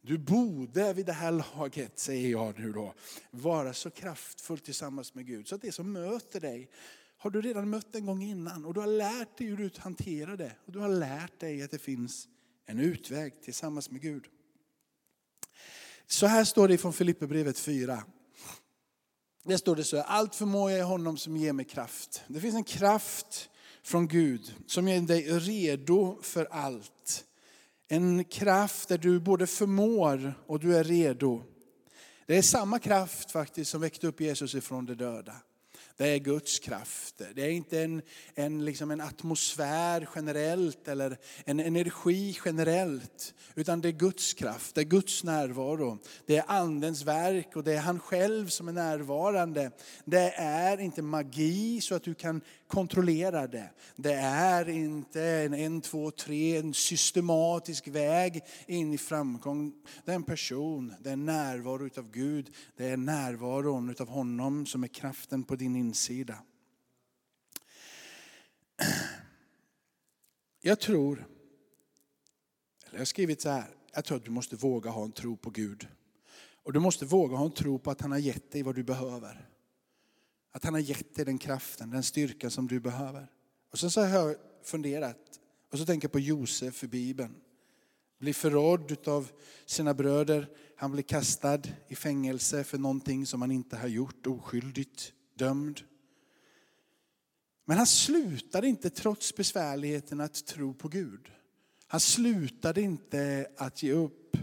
Du 0.00 0.18
borde 0.18 0.92
vid 0.92 1.06
det 1.06 1.12
här 1.12 1.56
laget, 1.56 1.98
säger 1.98 2.30
jag 2.30 2.58
nu 2.58 2.72
då, 2.72 2.94
vara 3.30 3.72
så 3.72 3.90
kraftfull 3.90 4.58
tillsammans 4.58 5.14
med 5.14 5.26
Gud. 5.26 5.48
Så 5.48 5.54
att 5.54 5.62
det 5.62 5.72
som 5.72 5.92
möter 5.92 6.40
dig 6.40 6.70
har 7.24 7.30
du 7.30 7.40
redan 7.40 7.70
mött 7.70 7.94
en 7.94 8.06
gång 8.06 8.22
innan 8.22 8.64
och 8.64 8.74
du 8.74 8.80
har 8.80 8.86
lärt 8.86 9.38
dig 9.38 9.46
hur 9.46 9.56
du 9.56 9.70
hanterar 9.78 10.36
det. 10.36 10.52
Och 10.66 10.72
du 10.72 10.78
har 10.78 10.88
lärt 10.88 11.40
dig 11.40 11.62
att 11.62 11.70
det 11.70 11.78
finns 11.78 12.28
en 12.66 12.78
utväg 12.78 13.42
tillsammans 13.42 13.90
med 13.90 14.00
Gud. 14.00 14.24
Så 16.06 16.26
här 16.26 16.44
står 16.44 16.68
det 16.68 16.78
från 16.78 16.92
Filipperbrevet 16.92 17.58
4. 17.58 18.04
Det 19.44 19.58
står 19.58 19.76
det 19.76 19.84
så 19.84 19.96
här, 19.96 20.04
allt 20.04 20.34
förmår 20.34 20.70
jag 20.70 20.80
i 20.80 20.82
honom 20.82 21.16
som 21.16 21.36
ger 21.36 21.52
mig 21.52 21.64
kraft. 21.64 22.22
Det 22.26 22.40
finns 22.40 22.54
en 22.54 22.64
kraft 22.64 23.50
från 23.82 24.08
Gud 24.08 24.54
som 24.66 24.88
gör 24.88 25.00
dig 25.00 25.38
redo 25.38 26.18
för 26.22 26.44
allt. 26.50 27.24
En 27.88 28.24
kraft 28.24 28.88
där 28.88 28.98
du 28.98 29.20
både 29.20 29.46
förmår 29.46 30.34
och 30.46 30.60
du 30.60 30.76
är 30.76 30.84
redo. 30.84 31.42
Det 32.26 32.36
är 32.36 32.42
samma 32.42 32.78
kraft 32.78 33.30
faktiskt 33.30 33.70
som 33.70 33.80
väckte 33.80 34.06
upp 34.06 34.20
Jesus 34.20 34.54
ifrån 34.54 34.86
de 34.86 34.94
döda. 34.94 35.34
Det 35.96 36.08
är 36.08 36.18
Guds 36.18 36.58
krafter. 36.58 37.32
Det 37.34 37.42
är 37.42 37.50
inte 37.50 37.80
en, 37.80 38.02
en, 38.34 38.64
liksom 38.64 38.90
en 38.90 39.00
atmosfär 39.00 40.08
generellt 40.14 40.88
eller 40.88 41.16
en 41.44 41.60
energi 41.60 42.38
generellt. 42.44 43.34
Utan 43.54 43.80
det 43.80 43.88
är 43.88 43.92
Guds 43.92 44.34
kraft, 44.34 44.74
det 44.74 44.80
är 44.80 44.84
Guds 44.84 45.24
närvaro. 45.24 45.98
Det 46.26 46.36
är 46.36 46.44
andens 46.46 47.02
verk 47.02 47.56
och 47.56 47.64
det 47.64 47.72
är 47.72 47.80
han 47.80 48.00
själv 48.00 48.48
som 48.48 48.68
är 48.68 48.72
närvarande. 48.72 49.70
Det 50.04 50.34
är 50.36 50.80
inte 50.80 51.02
magi 51.02 51.80
så 51.80 51.94
att 51.94 52.02
du 52.02 52.14
kan 52.14 52.40
kontrollera 52.66 53.46
det. 53.46 53.70
Det 53.96 54.14
är 54.14 54.68
inte 54.68 55.22
en, 55.22 55.54
en 55.54 55.80
två, 55.80 56.10
tre, 56.10 56.56
en 56.56 56.74
systematisk 56.74 57.88
väg 57.88 58.40
in 58.66 58.92
i 58.92 58.98
framgång. 58.98 59.72
Det 60.04 60.10
är 60.10 60.16
en 60.16 60.22
person, 60.22 60.94
det 61.00 61.10
är 61.10 61.16
närvaro 61.16 61.86
utav 61.86 62.10
Gud. 62.10 62.50
Det 62.76 62.88
är 62.88 62.96
närvaron 62.96 63.90
utav 63.90 64.08
honom 64.08 64.66
som 64.66 64.84
är 64.84 64.88
kraften 64.88 65.44
på 65.44 65.56
din 65.56 65.76
insida. 65.84 66.38
Jag 70.60 70.80
tror, 70.80 71.26
eller 72.84 72.94
jag 72.94 73.00
har 73.00 73.04
skrivit 73.04 73.40
så 73.40 73.48
här, 73.48 73.76
jag 73.94 74.04
tror 74.04 74.16
att 74.16 74.24
du 74.24 74.30
måste 74.30 74.56
våga 74.56 74.90
ha 74.90 75.04
en 75.04 75.12
tro 75.12 75.36
på 75.36 75.50
Gud. 75.50 75.88
Och 76.62 76.72
du 76.72 76.80
måste 76.80 77.04
våga 77.04 77.36
ha 77.36 77.44
en 77.44 77.52
tro 77.52 77.78
på 77.78 77.90
att 77.90 78.00
han 78.00 78.12
har 78.12 78.18
gett 78.18 78.52
dig 78.52 78.62
vad 78.62 78.74
du 78.74 78.82
behöver. 78.82 79.48
Att 80.52 80.64
han 80.64 80.74
har 80.74 80.80
gett 80.80 81.14
dig 81.14 81.24
den 81.24 81.38
kraften, 81.38 81.90
den 81.90 82.02
styrkan 82.02 82.50
som 82.50 82.68
du 82.68 82.80
behöver. 82.80 83.30
Och 83.70 83.78
sen 83.78 83.90
så 83.90 84.00
har 84.00 84.08
jag 84.08 84.36
funderat, 84.62 85.40
och 85.70 85.78
så 85.78 85.86
tänker 85.86 86.04
jag 86.04 86.12
på 86.12 86.20
Josef 86.20 86.84
i 86.84 86.88
Bibeln. 86.88 87.34
Blir 88.18 88.32
förrådd 88.32 89.08
av 89.08 89.30
sina 89.66 89.94
bröder, 89.94 90.48
han 90.76 90.92
blir 90.92 91.02
kastad 91.02 91.62
i 91.88 91.94
fängelse 91.94 92.64
för 92.64 92.78
någonting 92.78 93.26
som 93.26 93.40
han 93.40 93.50
inte 93.50 93.76
har 93.76 93.88
gjort, 93.88 94.26
oskyldigt 94.26 95.12
dömd. 95.34 95.80
Men 97.64 97.76
han 97.76 97.86
slutade 97.86 98.68
inte 98.68 98.90
trots 98.90 99.34
besvärligheten 99.34 100.20
att 100.20 100.46
tro 100.46 100.74
på 100.74 100.88
Gud. 100.88 101.32
Han 101.86 102.00
slutade 102.00 102.80
inte 102.80 103.50
att 103.56 103.82
ge 103.82 103.92
upp. 103.92 104.36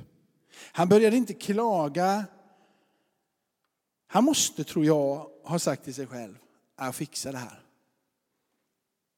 Han 0.53 0.89
började 0.89 1.17
inte 1.17 1.33
klaga. 1.33 2.25
Han 4.07 4.23
måste, 4.23 4.63
tror 4.63 4.85
jag, 4.85 5.31
ha 5.43 5.59
sagt 5.59 5.83
till 5.83 5.93
sig 5.93 6.07
själv, 6.07 6.37
jag 6.77 6.95
fixar 6.95 7.31
det 7.31 7.37
här. 7.37 7.63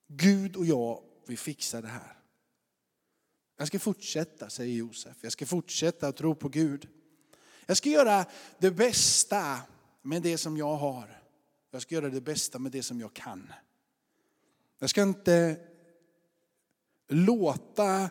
Gud 0.08 0.56
och 0.56 0.66
jag, 0.66 1.04
vi 1.28 1.38
fixar 1.38 1.82
det 1.82 1.88
här. 1.88 2.18
Jag 3.58 3.68
ska 3.68 3.80
fortsätta, 3.80 4.50
säger 4.50 4.76
Josef. 4.76 5.18
Jag 5.22 5.32
ska 5.32 5.46
fortsätta 5.46 6.08
att 6.08 6.18
tro 6.18 6.36
på 6.36 6.50
Gud. 6.50 6.88
Jag 7.66 7.78
ska 7.78 7.90
göra 7.90 8.26
det 8.60 8.72
bästa 8.72 9.58
med 10.02 10.22
det 10.22 10.38
som 10.38 10.58
jag 10.58 10.76
har. 10.76 11.23
Jag 11.74 11.82
ska 11.82 11.96
göra 11.96 12.10
det 12.10 12.22
bästa 12.22 12.60
med 12.60 12.72
det 12.72 12.84
som 12.84 13.00
jag 13.00 13.14
kan. 13.14 13.54
Jag 14.80 14.90
ska 14.90 15.02
inte 15.02 15.60
låta 17.08 18.10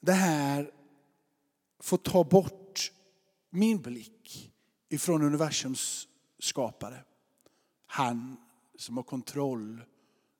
det 0.00 0.12
här 0.12 0.70
få 1.80 1.96
ta 1.96 2.24
bort 2.24 2.92
min 3.50 3.82
blick 3.82 4.52
ifrån 4.88 5.22
universums 5.22 6.08
skapare. 6.38 7.04
Han 7.86 8.36
som 8.76 8.96
har 8.96 9.04
kontroll 9.04 9.80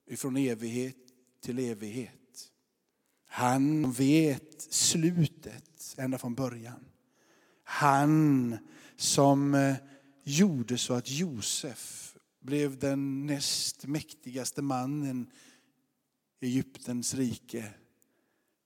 ifrån 0.05 0.37
evighet 0.37 0.97
till 1.41 1.59
evighet. 1.59 2.51
Han 3.25 3.91
vet 3.91 4.61
slutet 4.61 5.95
ända 5.97 6.17
från 6.17 6.35
början. 6.35 6.85
Han 7.63 8.57
som 8.95 9.53
eh, 9.55 9.75
gjorde 10.25 10.77
så 10.77 10.93
att 10.93 11.09
Josef 11.09 12.15
blev 12.41 12.79
den 12.79 13.25
näst 13.25 13.85
mäktigaste 13.85 14.61
mannen 14.61 15.31
i 16.41 16.45
Egyptens 16.45 17.13
rike. 17.13 17.73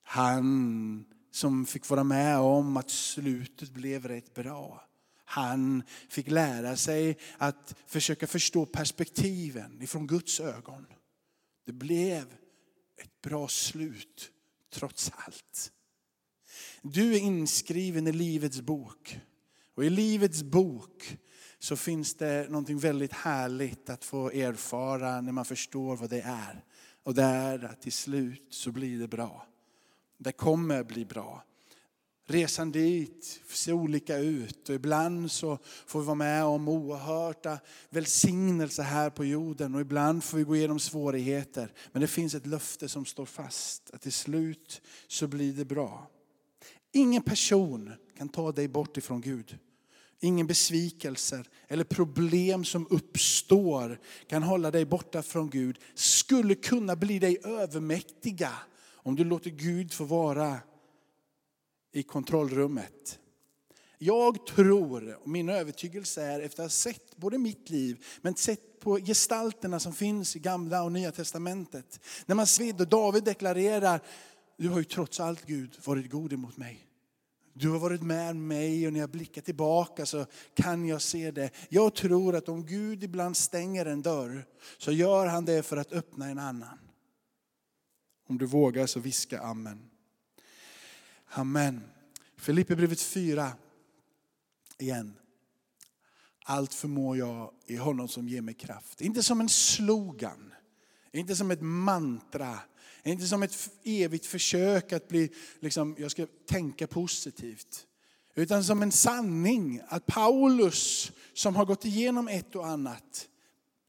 Han 0.02 1.04
som 1.30 1.66
fick 1.66 1.88
vara 1.88 2.04
med 2.04 2.38
om 2.38 2.76
att 2.76 2.90
slutet 2.90 3.70
blev 3.70 4.08
rätt 4.08 4.34
bra. 4.34 4.88
Han 5.24 5.82
fick 6.08 6.30
lära 6.30 6.76
sig 6.76 7.18
att 7.38 7.74
försöka 7.86 8.26
förstå 8.26 8.66
perspektiven 8.66 9.82
ifrån 9.82 10.06
Guds 10.06 10.40
ögon. 10.40 10.86
Det 11.66 11.72
blev 11.72 12.34
ett 12.96 13.20
bra 13.22 13.48
slut 13.48 14.30
trots 14.72 15.12
allt. 15.14 15.72
Du 16.82 17.14
är 17.14 17.18
inskriven 17.18 18.06
i 18.06 18.12
Livets 18.12 18.60
bok. 18.60 19.20
Och 19.74 19.84
i 19.84 19.90
Livets 19.90 20.42
bok 20.42 21.18
så 21.62 21.76
finns 21.76 22.14
det 22.14 22.50
något 22.50 22.70
väldigt 22.70 23.12
härligt 23.12 23.90
att 23.90 24.04
få 24.04 24.30
erfara 24.30 25.20
när 25.20 25.32
man 25.32 25.44
förstår 25.44 25.96
vad 25.96 26.10
det 26.10 26.20
är. 26.20 26.64
Och 27.02 27.14
det 27.14 27.22
är 27.22 27.64
att 27.64 27.82
till 27.82 27.92
slut 27.92 28.46
så 28.50 28.72
blir 28.72 28.98
det 28.98 29.08
bra. 29.08 29.46
Det 30.18 30.32
kommer 30.32 30.84
bli 30.84 31.04
bra. 31.04 31.44
Resan 32.26 32.72
dit 32.72 33.40
ser 33.46 33.72
olika 33.72 34.18
ut 34.18 34.68
och 34.68 34.74
ibland 34.74 35.30
så 35.30 35.58
får 35.86 36.00
vi 36.00 36.06
vara 36.06 36.14
med 36.14 36.44
om 36.44 36.68
oerhörda 36.68 37.58
välsignelser 37.90 38.82
här 38.82 39.10
på 39.10 39.24
jorden 39.24 39.74
och 39.74 39.80
ibland 39.80 40.24
får 40.24 40.38
vi 40.38 40.44
gå 40.44 40.56
igenom 40.56 40.78
svårigheter. 40.78 41.72
Men 41.92 42.02
det 42.02 42.08
finns 42.08 42.34
ett 42.34 42.46
löfte 42.46 42.88
som 42.88 43.04
står 43.04 43.26
fast, 43.26 43.90
att 43.90 44.00
till 44.02 44.12
slut 44.12 44.82
så 45.08 45.26
blir 45.26 45.52
det 45.52 45.64
bra. 45.64 46.10
Ingen 46.92 47.22
person 47.22 47.92
kan 48.16 48.28
ta 48.28 48.52
dig 48.52 48.68
bort 48.68 48.96
ifrån 48.96 49.20
Gud. 49.20 49.58
Ingen 50.20 50.46
besvikelser 50.46 51.48
eller 51.68 51.84
problem 51.84 52.64
som 52.64 52.86
uppstår 52.90 54.00
kan 54.26 54.42
hålla 54.42 54.70
dig 54.70 54.84
borta 54.84 55.22
från 55.22 55.50
Gud. 55.50 55.78
Skulle 55.94 56.54
kunna 56.54 56.96
bli 56.96 57.18
dig 57.18 57.38
övermäktiga 57.44 58.52
om 58.94 59.16
du 59.16 59.24
låter 59.24 59.50
Gud 59.50 59.92
få 59.92 60.04
vara 60.04 60.58
i 61.92 62.02
kontrollrummet. 62.02 63.18
Jag 63.98 64.46
tror, 64.46 65.18
och 65.22 65.28
min 65.28 65.48
övertygelse 65.48 66.22
är 66.22 66.40
efter 66.40 66.62
att 66.62 66.64
ha 66.64 66.70
sett 66.70 67.16
både 67.16 67.38
mitt 67.38 67.70
liv, 67.70 68.04
men 68.20 68.34
sett 68.34 68.80
på 68.80 68.96
gestalterna 68.96 69.80
som 69.80 69.92
finns 69.92 70.36
i 70.36 70.38
gamla 70.38 70.82
och 70.82 70.92
nya 70.92 71.12
testamentet. 71.12 72.00
När 72.26 72.34
man 72.34 72.46
ser 72.46 72.80
och 72.80 72.88
David 72.88 73.24
deklarerar, 73.24 74.00
du 74.56 74.68
har 74.68 74.78
ju 74.78 74.84
trots 74.84 75.20
allt 75.20 75.46
Gud 75.46 75.76
varit 75.84 76.10
god 76.10 76.32
emot 76.32 76.56
mig. 76.56 76.89
Du 77.52 77.68
har 77.68 77.78
varit 77.78 78.02
med 78.02 78.36
mig 78.36 78.86
och 78.86 78.92
när 78.92 79.00
jag 79.00 79.10
blickar 79.10 79.42
tillbaka 79.42 80.06
så 80.06 80.26
kan 80.54 80.86
jag 80.88 81.02
se 81.02 81.30
det. 81.30 81.50
Jag 81.68 81.94
tror 81.94 82.36
att 82.36 82.48
om 82.48 82.66
Gud 82.66 83.04
ibland 83.04 83.36
stänger 83.36 83.86
en 83.86 84.02
dörr 84.02 84.46
så 84.78 84.92
gör 84.92 85.26
han 85.26 85.44
det 85.44 85.62
för 85.62 85.76
att 85.76 85.92
öppna 85.92 86.28
en 86.28 86.38
annan. 86.38 86.78
Om 88.28 88.38
du 88.38 88.46
vågar 88.46 88.86
så 88.86 89.00
viska 89.00 89.40
amen. 89.40 89.90
Amen. 91.26 91.80
Filipperbrevet 92.36 93.00
4 93.00 93.52
igen. 94.78 95.16
Allt 96.44 96.74
förmår 96.74 97.16
jag 97.16 97.52
i 97.66 97.76
honom 97.76 98.08
som 98.08 98.28
ger 98.28 98.40
mig 98.40 98.54
kraft. 98.54 99.00
Inte 99.00 99.22
som 99.22 99.40
en 99.40 99.48
slogan, 99.48 100.54
inte 101.12 101.36
som 101.36 101.50
ett 101.50 101.62
mantra, 101.62 102.58
inte 103.02 103.26
som 103.26 103.42
ett 103.42 103.70
evigt 103.84 104.26
försök 104.26 104.92
att 104.92 105.08
bli, 105.08 105.30
liksom, 105.60 105.96
jag 105.98 106.10
ska 106.10 106.26
tänka 106.46 106.86
positivt. 106.86 107.86
Utan 108.34 108.64
som 108.64 108.82
en 108.82 108.92
sanning 108.92 109.80
att 109.88 110.06
Paulus 110.06 111.12
som 111.34 111.56
har 111.56 111.64
gått 111.64 111.84
igenom 111.84 112.28
ett 112.28 112.56
och 112.56 112.66
annat, 112.66 113.28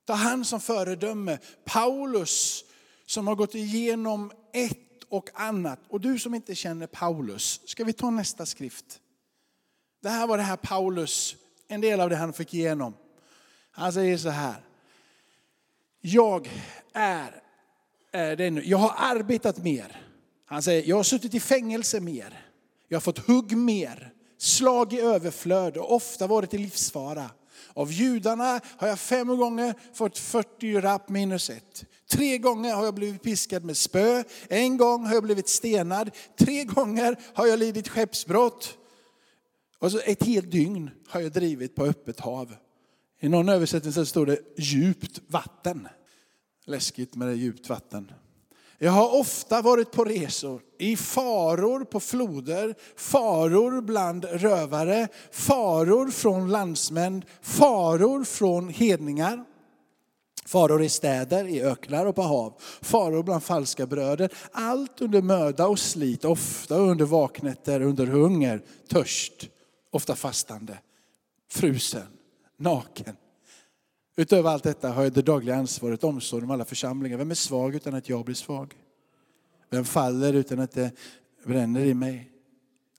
ta 0.06 0.13
han 0.13 0.46
som 0.46 0.62
föredöme. 0.62 1.38
Paulus 1.65 2.63
som 3.06 3.27
har 3.27 3.36
gått 3.36 3.56
igenom 3.56 4.32
ett 4.53 5.03
och 5.10 5.30
annat. 5.34 5.80
Och 5.88 6.01
du 6.01 6.20
som 6.20 6.34
inte 6.34 6.56
känner 6.56 6.88
Paulus, 6.88 7.62
ska 7.65 7.84
vi 7.84 7.94
ta 7.94 8.10
nästa 8.10 8.46
skrift? 8.46 9.00
Det 10.01 10.10
här 10.10 10.27
var 10.27 10.38
det 10.38 10.44
här 10.44 10.58
Paulus, 10.58 11.36
en 11.68 11.82
del 11.82 12.01
av 12.01 12.10
det 12.10 12.15
han 12.15 12.34
fick 12.34 12.53
igenom. 12.53 12.94
Han 13.72 13.94
säger 13.94 14.18
så 14.18 14.30
här. 14.30 14.65
Jag 16.01 16.50
är, 16.94 17.44
Eh, 18.13 18.32
det 18.32 18.51
nu. 18.51 18.62
jag 18.65 18.77
har 18.77 18.94
arbetat 18.98 19.58
mer. 19.58 20.01
Han 20.46 20.63
säger, 20.63 20.89
jag 20.89 20.96
har 20.96 21.03
suttit 21.03 21.34
i 21.34 21.39
fängelse 21.39 22.00
mer. 22.00 22.46
Jag 22.88 22.96
har 22.96 23.01
fått 23.01 23.27
hugg 23.27 23.58
mer, 23.58 24.13
slag 24.38 24.94
i 24.94 25.00
överflöd 25.00 25.77
och 25.77 25.96
ofta 25.96 26.27
varit 26.27 26.53
i 26.53 26.58
livsfara. 26.58 27.30
Av 27.74 27.91
judarna 27.91 28.62
har 28.77 28.88
jag 28.88 29.00
fem 29.00 29.27
gånger 29.27 29.74
fått 29.94 30.18
40 30.18 30.82
rapp 30.82 31.10
minus 31.10 31.50
ett. 31.50 31.86
Tre 32.12 32.38
gånger 32.38 32.74
har 32.74 32.86
jag 32.86 32.94
blivit 32.94 33.24
piskad 33.24 33.63
med 33.63 33.77
spö. 33.77 34.24
En 34.50 34.77
gång 34.77 35.06
har 35.06 35.13
jag 35.13 35.24
blivit 35.24 35.50
stenad. 35.50 36.12
Tre 36.39 36.63
gånger 36.63 37.15
har 37.34 37.48
jag 37.48 37.60
lidit 37.60 37.88
skeppsbrott. 37.88 38.77
Och 39.80 39.91
så 39.91 40.00
ett 40.00 40.24
helt 40.24 40.51
dygn 40.51 40.91
har 41.08 41.22
jag 41.22 41.32
drivit 41.32 41.75
på 41.75 41.86
öppet 41.86 42.20
hav. 42.20 42.56
I 43.20 43.30
någon 43.30 43.50
översättning 43.50 43.94
så 43.94 44.06
står 44.06 44.25
det 44.25 44.39
djupt 44.58 45.20
vatten. 45.27 45.88
Läskigt 46.65 47.15
med 47.15 47.27
det 47.27 47.36
djupt 47.36 47.70
vatten. 47.70 48.12
Jag 48.77 48.91
har 48.91 49.20
ofta 49.20 49.62
varit 49.62 49.91
på 49.91 50.03
resor, 50.03 50.62
i 50.80 50.96
faror 50.96 51.84
på 51.84 52.00
floder, 52.00 52.75
faror 52.96 53.82
bland 53.82 54.25
rövare, 54.25 55.08
faror 55.32 56.12
från 56.12 56.50
landsmän, 56.50 57.24
faror 57.41 58.24
från 58.24 58.70
hedningar. 58.70 59.46
Faror 60.46 60.84
i 60.84 60.89
städer, 60.89 61.48
i 61.48 61.62
öknar 61.62 62.06
och 62.06 62.15
på 62.15 62.22
hav. 62.22 62.53
Faror 62.82 63.24
bland 63.24 63.44
falska 63.44 63.86
bröder. 63.86 64.34
Allt 64.51 65.01
under 65.01 65.22
möda 65.22 65.68
och 65.68 65.80
slit, 65.80 66.25
ofta 66.25 66.75
under 66.75 67.06
vaknätter, 67.06 67.82
under 67.82 68.06
hunger, 68.06 68.63
törst, 68.89 69.50
ofta 69.91 70.15
fastande, 70.15 70.77
frusen, 71.50 72.08
naken. 72.58 73.15
Utöver 74.15 74.50
allt 74.50 74.63
detta 74.63 74.89
har 74.89 75.03
jag 75.03 75.13
det 75.13 75.22
dagliga 75.22 75.56
ansvaret, 75.56 76.03
omsorgen 76.03 76.44
om 76.44 76.51
alla 76.51 76.65
församlingar. 76.65 77.18
Vem 77.18 77.32
är 77.32 77.36
svag 77.36 77.75
utan 77.75 77.94
att 77.94 78.10
jag 78.10 78.25
blir 78.25 78.36
svag? 78.36 78.75
Vem 79.70 79.86
faller 79.86 80.34
utan 80.34 80.60
att 80.60 80.72
det 80.72 80.91
bränner 81.44 81.86
i 81.86 81.94
mig? 81.94 82.32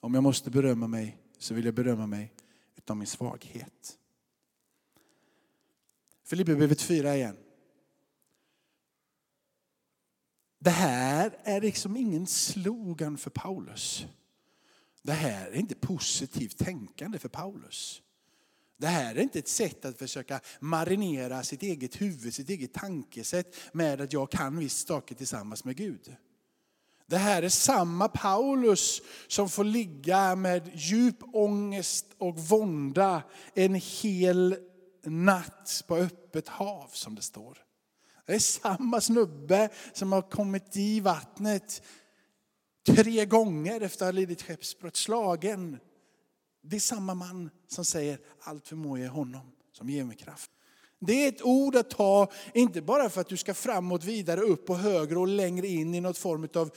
Om 0.00 0.14
jag 0.14 0.23
måste 0.23 0.50
berömma 0.50 0.87
mig 0.87 1.19
så 1.38 1.54
vill 1.54 1.64
jag 1.64 1.75
berömma 1.75 2.07
mig 2.07 2.33
utav 2.76 2.97
min 2.97 3.07
svaghet. 3.07 3.99
Filipperbrevet 6.25 6.83
4 6.83 7.16
igen. 7.16 7.37
Det 10.59 10.71
här 10.71 11.38
är 11.42 11.61
liksom 11.61 11.97
ingen 11.97 12.26
slogan 12.26 13.19
för 13.19 13.31
Paulus. 13.31 14.07
Det 15.02 15.12
här 15.12 15.50
är 15.50 15.57
inte 15.57 15.75
positivt 15.75 16.59
tänkande 16.59 17.19
för 17.19 17.28
Paulus. 17.28 18.02
Det 18.82 18.88
här 18.88 19.14
är 19.14 19.20
inte 19.20 19.38
ett 19.38 19.48
sätt 19.48 19.84
att 19.84 19.98
försöka 19.98 20.40
marinera 20.60 21.42
sitt 21.42 21.62
eget 21.62 22.00
huvud, 22.00 22.34
sitt 22.34 22.50
eget 22.50 22.74
tankesätt 22.74 23.56
med 23.72 24.00
att 24.00 24.12
jag 24.12 24.30
kan 24.30 24.58
visst 24.58 24.88
saker 24.88 25.14
tillsammans 25.14 25.64
med 25.64 25.76
Gud. 25.76 26.16
Det 27.06 27.16
här 27.16 27.42
är 27.42 27.48
samma 27.48 28.08
Paulus 28.08 29.02
som 29.28 29.48
får 29.48 29.64
ligga 29.64 30.36
med 30.36 30.70
djup 30.74 31.16
ångest 31.32 32.06
och 32.18 32.38
vånda 32.38 33.22
en 33.54 33.74
hel 33.74 34.56
natt 35.04 35.84
på 35.86 35.96
öppet 35.96 36.48
hav 36.48 36.88
som 36.92 37.14
det 37.14 37.22
står. 37.22 37.58
Det 38.26 38.34
är 38.34 38.38
samma 38.38 39.00
snubbe 39.00 39.68
som 39.92 40.12
har 40.12 40.22
kommit 40.22 40.76
i 40.76 41.00
vattnet 41.00 41.82
tre 42.86 43.24
gånger 43.24 43.80
efter 43.80 44.04
att 44.04 44.14
ha 44.14 44.20
lidit 44.20 44.42
skeppsbrott, 44.42 44.96
slagen. 44.96 45.78
Det 46.62 46.76
är 46.76 46.81
samma 46.81 47.14
man 47.14 47.50
som 47.69 47.85
säger 47.85 48.19
allt 48.40 48.69
förmår 48.69 48.99
jag 48.99 49.11
honom 49.11 49.52
som 49.73 49.90
ger 49.90 50.04
mig 50.04 50.16
kraft. 50.16 50.50
Det 50.99 51.25
är 51.25 51.28
ett 51.28 51.42
ord 51.42 51.76
att 51.76 51.90
ta, 51.90 52.33
inte 52.54 52.83
bara 52.83 53.11
för 53.11 53.21
att 53.21 53.28
du 53.28 53.37
ska 53.37 53.54
framåt, 53.54 54.04
vidare, 54.04 54.40
upp 54.40 54.71
och 54.71 54.76
högre 54.76 55.19
och 55.19 55.28
längre 55.28 55.66
in 55.66 55.95
i 55.95 56.00
något 56.00 56.19
form 56.19 56.49
av 56.54 56.71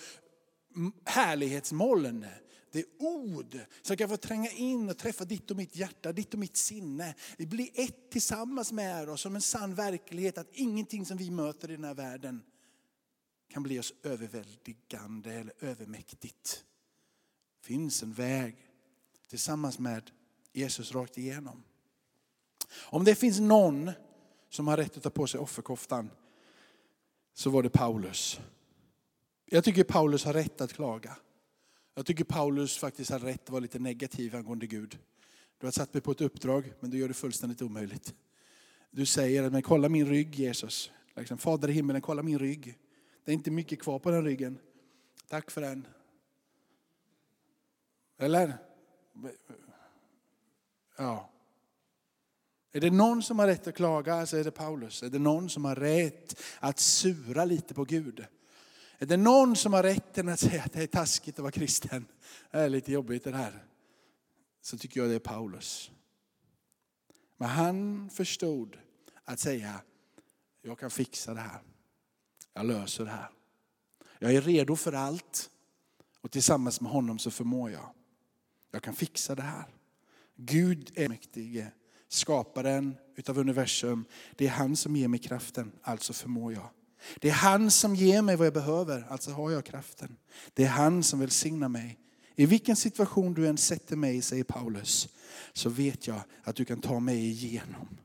härlighetsmoln. 1.06 2.26
Det 2.72 2.80
är 2.80 2.86
ord 3.00 3.60
som 3.82 3.98
kan 3.98 4.10
få 4.10 4.18
tränga 4.18 4.50
in 4.50 4.90
och 4.90 4.98
träffa 4.98 5.26
ditt 5.26 5.52
och 5.52 5.58
mitt 5.58 5.76
hjärta, 5.76 6.12
ditt 6.12 6.34
och 6.34 6.40
mitt 6.40 6.58
sinne. 6.58 7.16
Vi 7.38 7.46
blir 7.46 7.70
ett 7.74 8.12
tillsammans 8.12 8.72
med 8.72 9.10
oss 9.10 9.22
som 9.22 9.36
en 9.36 9.42
sann 9.42 9.76
verklighet 9.76 10.38
att 10.38 10.50
ingenting 10.52 11.06
som 11.06 11.18
vi 11.18 11.32
möter 11.32 11.72
i 11.72 11.76
den 11.76 11.84
här 11.84 11.94
världen 11.94 12.44
kan 13.50 13.64
bli 13.64 13.80
oss 13.80 13.94
överväldigande 14.04 15.34
eller 15.34 15.54
övermäktigt. 15.60 16.64
Det 17.62 17.68
finns 17.68 18.04
en 18.04 18.14
väg 18.14 18.65
tillsammans 19.30 19.80
med 19.80 20.12
Jesus 20.54 20.92
rakt 20.92 21.18
igenom. 21.18 21.64
Om 22.76 23.04
det 23.04 23.16
finns 23.16 23.40
någon 23.40 23.92
som 24.50 24.68
har 24.68 24.78
rätt 24.78 24.98
att 24.98 25.04
ta 25.04 25.10
på 25.10 25.28
sig 25.28 25.40
offerkoftan 25.40 26.10
så 27.34 27.50
var 27.50 27.64
det 27.64 27.70
Paulus. 27.70 28.40
Jag 29.46 29.64
tycker 29.64 29.84
Paulus 29.84 30.26
har 30.26 30.34
rätt 30.34 30.62
att 30.62 30.74
klaga. 30.74 31.18
Jag 31.96 32.06
tycker 32.06 32.24
Paulus 32.24 32.78
faktiskt 32.78 33.12
har 33.12 33.20
rätt 33.20 33.44
att 33.44 33.50
vara 33.50 33.60
lite 33.60 33.80
negativ 33.80 34.36
angående 34.36 34.68
Gud. 34.68 34.98
Du 35.58 35.68
har 35.68 35.72
satt 35.72 35.94
mig 35.94 36.02
på 36.02 36.12
ett 36.12 36.22
uppdrag, 36.22 36.74
men 36.80 36.92
du 36.92 36.98
gör 36.98 37.08
det 37.08 37.14
fullständigt 37.14 37.62
omöjligt. 37.62 38.14
Du 38.92 39.06
säger, 39.06 39.50
men 39.50 39.62
kolla 39.62 39.90
min 39.90 40.06
rygg 40.06 40.36
Jesus. 40.36 40.92
Liksom, 41.16 41.38
Fader 41.38 41.70
i 41.70 41.74
himmelen, 41.74 42.02
kolla 42.02 42.24
min 42.24 42.40
rygg. 42.40 42.78
Det 43.24 43.32
är 43.32 43.34
inte 43.34 43.52
mycket 43.52 43.82
kvar 43.82 44.00
på 44.00 44.12
den 44.12 44.24
ryggen. 44.24 44.60
Tack 45.28 45.52
för 45.52 45.62
den. 45.62 45.88
Eller? 48.18 48.58
Ja. 50.98 51.30
Är 52.72 52.82
det 52.82 52.92
någon 52.92 53.24
som 53.24 53.40
har 53.40 53.48
rätt 53.48 53.68
att 53.68 53.76
klaga 53.76 54.26
så 54.26 54.38
är 54.38 54.44
det 54.44 54.52
Paulus. 54.52 55.04
Är 55.04 55.10
det 55.10 55.20
någon 55.20 55.50
som 55.50 55.66
har 55.66 55.76
rätt 55.76 56.42
att 56.60 56.80
sura 56.80 57.46
lite 57.46 57.74
på 57.74 57.84
Gud? 57.84 58.26
Är 58.98 59.06
det 59.06 59.18
någon 59.18 59.56
som 59.56 59.74
har 59.74 59.84
rätten 59.84 60.30
att 60.30 60.40
säga 60.40 60.64
att 60.64 60.74
det 60.74 60.84
är 60.84 60.88
taskigt 60.88 61.36
att 61.36 61.44
vara 61.44 61.52
kristen? 61.52 62.06
Det 62.52 62.58
är 62.58 62.70
lite 62.70 62.92
jobbigt 62.92 63.24
det 63.24 63.36
här. 63.36 63.66
Så 64.62 64.78
tycker 64.78 65.00
jag 65.00 65.10
det 65.10 65.16
är 65.16 65.20
Paulus. 65.20 65.92
Men 67.38 67.50
han 67.50 68.10
förstod 68.10 68.78
att 69.24 69.40
säga, 69.40 69.82
jag 70.62 70.80
kan 70.80 70.92
fixa 70.92 71.34
det 71.34 71.40
här. 71.40 71.62
Jag 72.54 72.66
löser 72.66 73.06
det 73.06 73.12
här. 73.12 73.30
Jag 74.20 74.34
är 74.34 74.42
redo 74.42 74.76
för 74.76 74.94
allt 74.94 75.50
och 76.22 76.32
tillsammans 76.32 76.82
med 76.82 76.92
honom 76.92 77.20
så 77.20 77.32
förmår 77.32 77.72
jag. 77.72 77.90
Jag 78.76 78.84
kan 78.84 78.96
fixa 78.96 79.36
det 79.36 79.42
här. 79.42 79.66
Gud 80.38 80.92
är 80.96 81.10
mäktig, 81.10 81.68
skaparen 82.08 82.96
utav 83.16 83.38
universum. 83.40 84.06
Det 84.36 84.46
är 84.46 84.50
han 84.50 84.76
som 84.76 84.96
ger 84.96 85.08
mig 85.08 85.20
kraften, 85.20 85.72
alltså 85.82 86.14
förmår 86.14 86.54
jag. 86.54 86.70
Det 87.22 87.30
är 87.30 87.34
han 87.34 87.72
som 87.72 87.96
ger 87.96 88.22
mig 88.22 88.36
vad 88.36 88.48
jag 88.48 88.54
behöver, 88.54 89.06
alltså 89.10 89.32
har 89.32 89.52
jag 89.52 89.66
kraften. 89.66 90.18
Det 90.54 90.64
är 90.64 90.68
han 90.68 91.04
som 91.04 91.20
välsignar 91.20 91.70
mig. 91.70 92.00
I 92.36 92.46
vilken 92.46 92.76
situation 92.76 93.34
du 93.34 93.48
än 93.48 93.58
sätter 93.58 93.96
mig, 93.96 94.22
säger 94.22 94.44
Paulus, 94.44 95.10
så 95.54 95.70
vet 95.70 96.08
jag 96.08 96.22
att 96.44 96.56
du 96.56 96.66
kan 96.66 96.82
ta 96.82 97.00
mig 97.00 97.30
igenom. 97.30 97.98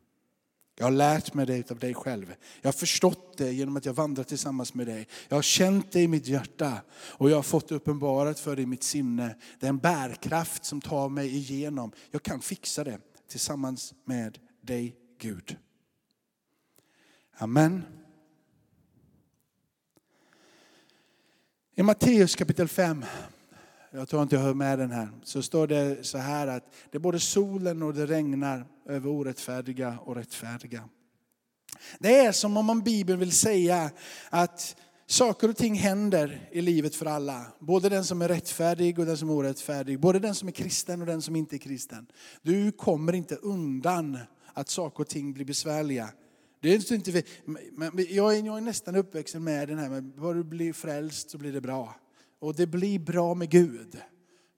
Jag 0.80 0.86
har 0.86 0.92
lärt 0.92 1.34
mig 1.34 1.46
det 1.46 1.70
av 1.70 1.78
dig 1.78 1.94
själv. 1.94 2.34
Jag 2.60 2.68
har 2.68 2.72
förstått 2.72 3.36
det 3.36 3.52
genom 3.52 3.76
att 3.76 3.84
jag 3.84 3.92
vandrat 3.92 4.28
tillsammans 4.28 4.74
med 4.74 4.86
dig. 4.86 5.08
Jag 5.28 5.36
har 5.36 5.42
känt 5.42 5.92
det 5.92 6.00
i 6.00 6.08
mitt 6.08 6.26
hjärta 6.26 6.82
och 6.92 7.30
jag 7.30 7.36
har 7.36 7.42
fått 7.42 7.72
uppenbarat 7.72 8.40
för 8.40 8.56
dig 8.56 8.62
i 8.62 8.66
mitt 8.66 8.82
sinne. 8.82 9.36
Det 9.58 9.66
är 9.66 9.68
en 9.68 9.78
bärkraft 9.78 10.64
som 10.64 10.80
tar 10.80 11.08
mig 11.08 11.36
igenom. 11.36 11.92
Jag 12.10 12.22
kan 12.22 12.40
fixa 12.40 12.84
det 12.84 12.98
tillsammans 13.28 13.94
med 14.04 14.38
dig 14.60 14.96
Gud. 15.18 15.56
Amen. 17.38 17.82
I 21.74 21.82
Matteus 21.82 22.36
kapitel 22.36 22.68
5, 22.68 23.04
jag 23.92 24.08
tror 24.08 24.22
inte 24.22 24.34
jag 24.34 24.42
hör 24.42 24.54
med 24.54 24.78
den 24.78 24.90
här, 24.90 25.08
så 25.22 25.42
står 25.42 25.66
det 25.66 26.06
så 26.06 26.18
här 26.18 26.46
att 26.46 26.64
det 26.90 26.98
är 26.98 27.00
både 27.00 27.20
solen 27.20 27.82
och 27.82 27.94
det 27.94 28.06
regnar 28.06 28.66
över 28.86 29.10
orättfärdiga 29.10 29.98
och 30.04 30.16
rättfärdiga. 30.16 30.88
Det 31.98 32.18
är 32.18 32.32
som 32.32 32.56
om 32.56 32.80
Bibeln 32.80 33.18
vill 33.18 33.32
säga 33.32 33.90
att 34.30 34.76
saker 35.06 35.48
och 35.48 35.56
ting 35.56 35.74
händer 35.74 36.48
i 36.52 36.60
livet 36.60 36.94
för 36.94 37.06
alla. 37.06 37.46
Både 37.58 37.88
den 37.88 38.04
som 38.04 38.22
är 38.22 38.28
rättfärdig 38.28 38.98
och 38.98 39.06
den 39.06 39.16
som 39.16 39.28
är 39.30 39.32
orättfärdig. 39.32 40.00
Både 40.00 40.18
den 40.18 40.34
som 40.34 40.48
är 40.48 40.52
kristen 40.52 41.00
och 41.00 41.06
den 41.06 41.22
som 41.22 41.36
inte 41.36 41.56
är 41.56 41.58
kristen. 41.58 42.06
Du 42.42 42.72
kommer 42.72 43.12
inte 43.12 43.34
undan 43.34 44.18
att 44.54 44.68
saker 44.68 45.00
och 45.00 45.08
ting 45.08 45.32
blir 45.32 45.44
besvärliga. 45.44 46.08
Det 46.60 46.74
är 46.74 46.92
inte, 46.92 47.22
jag, 48.10 48.36
är, 48.36 48.46
jag 48.46 48.56
är 48.56 48.60
nästan 48.60 48.96
uppväxt 48.96 49.34
med 49.34 49.68
den 49.68 49.78
här, 49.78 49.88
men 49.88 50.12
bara 50.16 50.32
du 50.32 50.44
blir 50.44 50.72
frälst 50.72 51.30
så 51.30 51.38
blir 51.38 51.52
det 51.52 51.60
bra. 51.60 51.94
Och 52.40 52.54
det 52.54 52.66
blir 52.66 52.98
bra 52.98 53.34
med 53.34 53.50
Gud. 53.50 54.00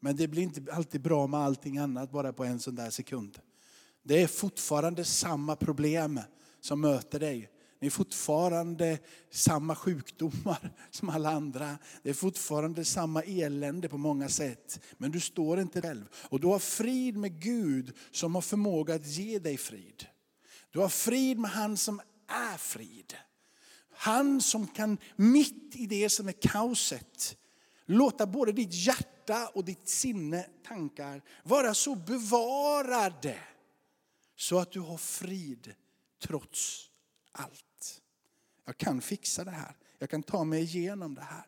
Men 0.00 0.16
det 0.16 0.28
blir 0.28 0.42
inte 0.42 0.72
alltid 0.72 1.02
bra 1.02 1.26
med 1.26 1.40
allting 1.40 1.78
annat 1.78 2.10
bara 2.10 2.32
på 2.32 2.44
en 2.44 2.60
sån 2.60 2.74
där 2.74 2.90
sekund. 2.90 3.38
Det 4.02 4.22
är 4.22 4.26
fortfarande 4.26 5.04
samma 5.04 5.56
problem 5.56 6.20
som 6.60 6.80
möter 6.80 7.20
dig. 7.20 7.48
Det 7.80 7.86
är 7.86 7.90
fortfarande 7.90 8.98
samma 9.30 9.76
sjukdomar 9.76 10.72
som 10.90 11.08
alla 11.08 11.30
andra. 11.30 11.78
Det 12.02 12.10
är 12.10 12.14
fortfarande 12.14 12.84
samma 12.84 13.22
elände 13.22 13.88
på 13.88 13.98
många 13.98 14.28
sätt. 14.28 14.80
Men 14.98 15.10
du 15.10 15.20
står 15.20 15.60
inte 15.60 15.82
själv. 15.82 16.04
Och 16.14 16.40
du 16.40 16.46
har 16.46 16.58
frid 16.58 17.16
med 17.16 17.40
Gud 17.40 17.92
som 18.10 18.34
har 18.34 18.42
förmåga 18.42 18.94
att 18.94 19.06
ge 19.06 19.38
dig 19.38 19.56
frid. 19.56 20.06
Du 20.70 20.78
har 20.78 20.88
frid 20.88 21.38
med 21.38 21.50
han 21.50 21.76
som 21.76 22.00
är 22.28 22.56
frid. 22.56 23.14
Han 23.90 24.40
som 24.40 24.66
kan 24.66 24.98
mitt 25.16 25.76
i 25.76 25.86
det 25.86 26.08
som 26.08 26.28
är 26.28 26.32
kaoset 26.32 27.36
låta 27.86 28.26
både 28.26 28.52
ditt 28.52 28.72
hjärta 28.72 29.48
och 29.54 29.64
ditt 29.64 29.88
sinne, 29.88 30.46
tankar 30.66 31.22
vara 31.42 31.74
så 31.74 31.94
bevarade 31.94 33.38
så 34.36 34.58
att 34.58 34.72
du 34.72 34.80
har 34.80 34.98
frid 34.98 35.74
trots 36.22 36.90
allt. 37.32 38.00
Jag 38.64 38.76
kan 38.76 39.00
fixa 39.00 39.44
det 39.44 39.50
här. 39.50 39.76
Jag 39.98 40.10
kan 40.10 40.22
ta 40.22 40.44
mig 40.44 40.62
igenom 40.62 41.14
det 41.14 41.22
här. 41.22 41.46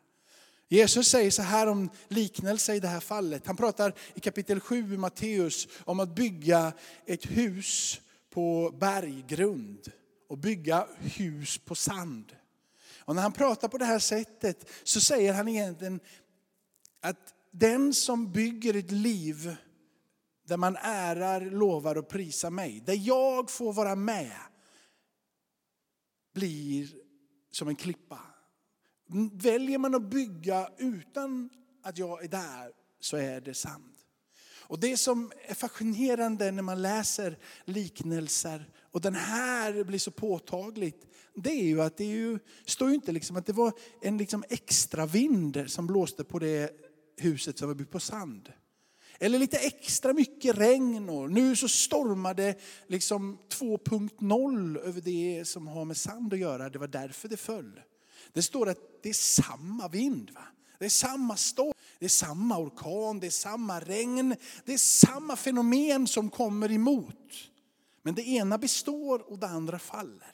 Jesus 0.69 1.09
säger 1.09 1.31
så 1.31 1.43
här 1.43 1.67
om 1.67 1.91
liknelse 2.09 2.75
i 2.75 2.81
det 2.81 2.89
här 2.89 3.01
fallet. 3.01 3.47
Han 3.47 3.57
pratar 3.57 3.95
i 4.15 4.21
kapitel 4.21 4.61
7 4.61 4.95
i 4.95 4.97
Matteus 4.97 5.69
om 5.85 6.01
att 6.01 6.15
bygga 6.15 6.73
ett 7.07 7.25
hus 7.25 8.01
på 8.31 8.75
berggrund 8.81 9.93
och 10.29 10.39
bygga 10.39 10.87
hus 10.99 11.59
på 11.59 11.75
sand. 11.75 12.37
Och 12.99 13.15
när 13.15 13.23
han 13.23 13.33
pratar 13.33 13.69
på 13.69 13.79
det 13.79 13.85
här 13.85 13.99
sättet 13.99 14.71
så 14.85 15.01
säger 15.01 15.33
han 15.33 15.49
egentligen 15.49 16.01
att 17.05 17.35
den 17.51 17.95
som 17.95 18.33
bygger 18.33 18.77
ett 18.77 18.91
liv 18.91 19.57
där 20.47 20.57
man 20.57 20.77
ärar, 20.77 21.41
lovar 21.51 21.99
och 21.99 22.09
prisar 22.09 22.51
mig, 22.51 22.83
där 22.87 22.99
jag 23.07 23.51
får 23.51 23.73
vara 23.73 23.97
med, 23.97 24.37
blir 26.35 26.89
som 27.51 27.69
en 27.69 27.77
klippa. 27.77 28.21
Väljer 29.33 29.79
man 29.79 29.95
att 29.95 30.11
bygga 30.11 30.69
utan 30.79 31.51
att 31.83 31.99
jag 31.99 32.25
är 32.25 32.29
där 32.29 32.73
så 33.01 33.17
är 33.17 33.41
det 33.41 33.55
sant. 33.55 33.95
Och 34.67 34.81
det 34.81 34.97
som 34.97 35.33
är 35.49 35.55
fascinerande 35.55 36.51
när 36.51 36.63
man 36.63 36.83
läser 36.83 37.39
liknelser 37.65 38.71
och 38.81 39.01
den 39.01 39.15
här 39.15 39.85
blir 39.85 39.99
så 39.99 40.11
påtagligt, 40.11 41.07
det 41.35 41.51
är 41.51 41.65
ju 41.65 41.83
att 41.83 41.97
det 41.97 42.05
är 42.05 42.09
ju, 42.09 42.39
står 42.65 42.89
ju 42.89 42.95
inte 42.95 43.13
liksom 43.13 43.37
att 43.37 43.47
det 43.47 43.53
var 43.53 43.73
en 44.03 44.19
liksom 44.19 44.45
extra 44.49 45.07
vind 45.07 45.65
som 45.67 45.87
blåste 45.87 46.25
på 46.25 46.39
det 46.39 46.84
huset 47.17 47.59
som 47.59 47.69
var 47.69 47.75
byggt 47.75 47.91
på 47.91 48.01
sand. 48.01 48.53
Eller 49.19 49.39
lite 49.39 49.57
extra 49.57 50.13
mycket 50.13 50.59
regn 50.59 51.09
och 51.09 51.31
nu 51.31 51.57
så 51.57 51.69
stormade 51.69 52.55
liksom 52.87 53.39
2.0 53.49 54.79
över 54.79 55.01
det 55.01 55.45
som 55.45 55.67
har 55.67 55.85
med 55.85 55.97
sand 55.97 56.33
att 56.33 56.39
göra. 56.39 56.69
Det 56.69 56.79
var 56.79 56.87
därför 56.87 57.29
det 57.29 57.37
föll. 57.37 57.81
Det 58.33 58.43
står 58.43 58.69
att 58.69 59.03
det 59.03 59.09
är 59.09 59.15
samma 59.15 59.89
vind. 59.89 60.31
Va? 60.31 60.45
Det 60.79 60.85
är 60.85 60.91
samma 60.91 61.37
storm, 61.37 61.73
det 61.99 62.05
är 62.05 62.09
samma 62.09 62.59
orkan, 62.59 63.21
det 63.21 63.27
är 63.27 63.31
samma 63.31 63.81
regn. 63.81 64.37
Det 64.65 64.75
är 64.75 64.79
samma 64.79 65.37
fenomen 65.37 66.07
som 66.07 66.31
kommer 66.31 66.73
emot. 66.73 67.51
Men 68.03 68.15
det 68.15 68.29
ena 68.29 68.59
består 68.59 69.31
och 69.31 69.39
det 69.39 69.47
andra 69.47 69.79
faller. 69.79 70.34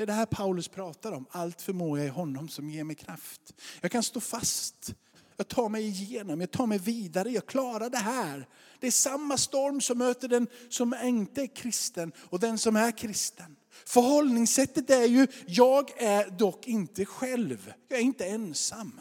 Det 0.00 0.04
är 0.04 0.06
det 0.06 0.12
här 0.12 0.26
Paulus 0.26 0.68
pratar 0.68 1.12
om. 1.12 1.26
Allt 1.30 1.62
förmår 1.62 1.98
jag 1.98 2.06
i 2.06 2.10
honom 2.10 2.48
som 2.48 2.70
ger 2.70 2.84
mig 2.84 2.96
kraft. 2.96 3.54
Jag 3.80 3.90
kan 3.90 4.02
stå 4.02 4.20
fast. 4.20 4.94
Jag 5.36 5.48
tar 5.48 5.68
mig 5.68 5.86
igenom, 5.86 6.40
jag 6.40 6.50
tar 6.50 6.66
mig 6.66 6.78
vidare, 6.78 7.30
jag 7.30 7.46
klarar 7.46 7.90
det 7.90 7.98
här. 7.98 8.48
Det 8.78 8.86
är 8.86 8.90
samma 8.90 9.38
storm 9.38 9.80
som 9.80 9.98
möter 9.98 10.28
den 10.28 10.46
som 10.68 10.94
inte 11.04 11.42
är 11.42 11.46
kristen 11.46 12.12
och 12.18 12.40
den 12.40 12.58
som 12.58 12.76
är 12.76 12.98
kristen. 12.98 13.56
Förhållningssättet 13.86 14.90
är 14.90 15.04
ju, 15.04 15.26
jag 15.46 16.02
är 16.02 16.30
dock 16.30 16.66
inte 16.66 17.04
själv. 17.04 17.72
Jag 17.88 17.98
är 17.98 18.02
inte 18.02 18.26
ensam. 18.26 19.00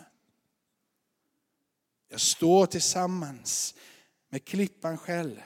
Jag 2.10 2.22
står 2.22 2.66
tillsammans 2.66 3.76
med 4.30 4.46
klippan 4.46 4.98
själv. 4.98 5.42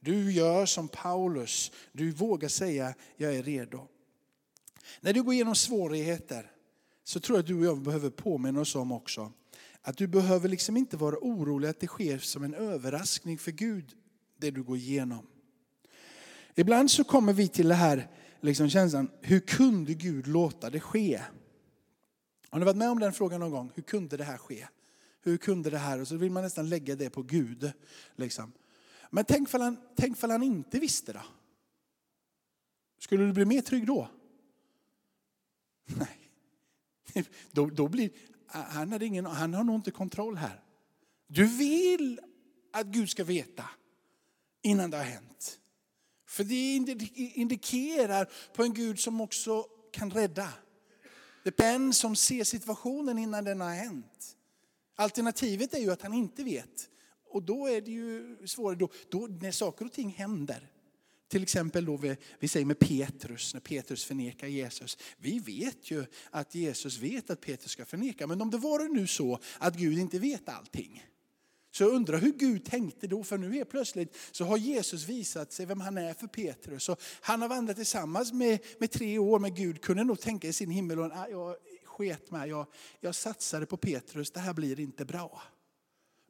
Du 0.00 0.32
gör 0.32 0.66
som 0.66 0.88
Paulus, 0.88 1.72
du 1.92 2.10
vågar 2.10 2.48
säga 2.48 2.94
jag 3.16 3.34
är 3.34 3.42
redo. 3.42 3.88
När 5.00 5.12
du 5.12 5.22
går 5.22 5.34
igenom 5.34 5.54
svårigheter 5.54 6.50
så 7.04 7.20
tror 7.20 7.38
jag 7.38 7.42
att 7.42 7.46
du 7.46 7.58
och 7.58 7.64
jag 7.64 7.82
behöver 7.82 8.10
påminna 8.10 8.60
oss 8.60 8.74
om 8.74 8.92
också 8.92 9.32
att 9.86 9.96
du 9.96 10.06
behöver 10.06 10.48
liksom 10.48 10.76
inte 10.76 10.96
vara 10.96 11.16
orolig 11.20 11.68
att 11.68 11.80
det 11.80 11.86
sker 11.86 12.18
som 12.18 12.44
en 12.44 12.54
överraskning 12.54 13.38
för 13.38 13.50
Gud, 13.50 13.92
det 14.38 14.50
du 14.50 14.62
går 14.62 14.76
igenom. 14.76 15.26
Ibland 16.54 16.90
så 16.90 17.04
kommer 17.04 17.32
vi 17.32 17.48
till 17.48 17.68
det 17.68 17.74
här 17.74 18.10
liksom 18.40 18.70
känslan, 18.70 19.10
hur 19.20 19.40
kunde 19.40 19.94
Gud 19.94 20.26
låta 20.26 20.70
det 20.70 20.80
ske? 20.80 21.20
Har 22.50 22.58
ni 22.58 22.64
varit 22.64 22.76
med 22.76 22.90
om 22.90 23.00
den 23.00 23.12
frågan 23.12 23.40
någon 23.40 23.50
gång? 23.50 23.72
Hur 23.74 23.82
kunde 23.82 24.16
det 24.16 24.24
här 24.24 24.38
ske? 24.38 24.66
Hur 25.22 25.36
kunde 25.36 25.70
det 25.70 25.78
här? 25.78 26.00
Och 26.00 26.08
så 26.08 26.16
vill 26.16 26.30
man 26.30 26.42
nästan 26.42 26.68
lägga 26.68 26.96
det 26.96 27.10
på 27.10 27.22
Gud. 27.22 27.72
Liksom. 28.16 28.52
Men 29.10 29.24
tänk 29.24 29.48
för 29.48 29.58
han, 29.58 29.76
tänk 29.96 30.18
för 30.18 30.28
han 30.28 30.42
inte 30.42 30.78
visste 30.78 31.12
då? 31.12 31.22
Skulle 32.98 33.24
du 33.24 33.32
bli 33.32 33.44
mer 33.44 33.60
trygg 33.60 33.86
då? 33.86 34.08
Nej. 37.14 37.26
Då, 37.50 37.66
då 37.66 37.88
blir, 37.88 38.10
han, 38.46 38.92
hade 38.92 39.06
ingen, 39.06 39.26
han 39.26 39.54
har 39.54 39.64
nog 39.64 39.74
inte 39.74 39.90
kontroll 39.90 40.36
här. 40.36 40.60
Du 41.26 41.46
vill 41.46 42.20
att 42.72 42.86
Gud 42.86 43.10
ska 43.10 43.24
veta 43.24 43.64
innan 44.62 44.90
det 44.90 44.96
har 44.96 45.04
hänt. 45.04 45.58
För 46.26 46.44
det 46.44 46.74
indikerar 47.34 48.28
på 48.54 48.62
en 48.62 48.74
Gud 48.74 49.00
som 49.00 49.20
också 49.20 49.62
kan 49.92 50.10
rädda. 50.10 50.48
Det 51.42 51.60
är 51.60 51.74
en 51.74 51.92
som 51.92 52.16
ser 52.16 52.44
situationen 52.44 53.18
innan 53.18 53.44
den 53.44 53.60
har 53.60 53.74
hänt. 53.74 54.36
Alternativet 54.96 55.74
är 55.74 55.78
ju 55.78 55.92
att 55.92 56.02
han 56.02 56.14
inte 56.14 56.44
vet. 56.44 56.90
Och 57.30 57.42
då 57.42 57.66
är 57.66 57.80
det 57.80 57.90
ju 57.90 58.36
svårare. 58.46 58.78
Då, 58.78 58.88
då, 59.08 59.26
när 59.40 59.50
saker 59.50 59.84
och 59.84 59.92
ting 59.92 60.10
händer. 60.10 60.70
Till 61.34 61.42
exempel 61.42 61.84
då 61.84 61.96
vi, 61.96 62.16
vi 62.38 62.48
säger 62.48 62.66
med 62.66 62.78
Petrus, 62.78 63.54
när 63.54 63.60
Petrus 63.60 64.04
förnekar 64.04 64.46
Jesus. 64.46 64.98
Vi 65.16 65.38
vet 65.38 65.90
ju 65.90 66.04
att 66.30 66.54
Jesus 66.54 66.98
vet 66.98 67.30
att 67.30 67.40
Petrus 67.40 67.70
ska 67.70 67.84
förneka. 67.84 68.26
Men 68.26 68.40
om 68.40 68.50
det 68.50 68.58
vore 68.58 68.88
nu 68.88 69.06
så 69.06 69.38
att 69.58 69.76
Gud 69.76 69.98
inte 69.98 70.18
vet 70.18 70.48
allting. 70.48 71.04
Så 71.70 71.82
jag 71.82 71.92
undrar 71.92 72.18
hur 72.18 72.32
Gud 72.32 72.64
tänkte 72.64 73.06
då, 73.06 73.24
för 73.24 73.38
nu 73.38 73.58
är 73.58 73.64
plötsligt 73.64 74.16
så 74.32 74.44
har 74.44 74.56
Jesus 74.56 75.08
visat 75.08 75.52
sig 75.52 75.66
vem 75.66 75.80
han 75.80 75.98
är 75.98 76.14
för 76.14 76.26
Petrus. 76.26 76.88
Och 76.88 77.02
han 77.20 77.42
har 77.42 77.48
vandrat 77.48 77.76
tillsammans 77.76 78.32
med, 78.32 78.58
med 78.78 78.90
tre 78.90 79.18
år 79.18 79.38
med 79.38 79.56
Gud, 79.56 79.80
kunde 79.80 80.04
nog 80.04 80.20
tänka 80.20 80.48
i 80.48 80.52
sin 80.52 80.70
himmel, 80.70 80.98
och, 80.98 81.12
ah, 81.12 81.28
jag 81.30 81.56
sket 81.84 82.30
med. 82.30 82.48
jag, 82.48 82.66
jag 83.00 83.14
satsade 83.14 83.66
på 83.66 83.76
Petrus, 83.76 84.30
det 84.30 84.40
här 84.40 84.54
blir 84.54 84.80
inte 84.80 85.04
bra. 85.04 85.42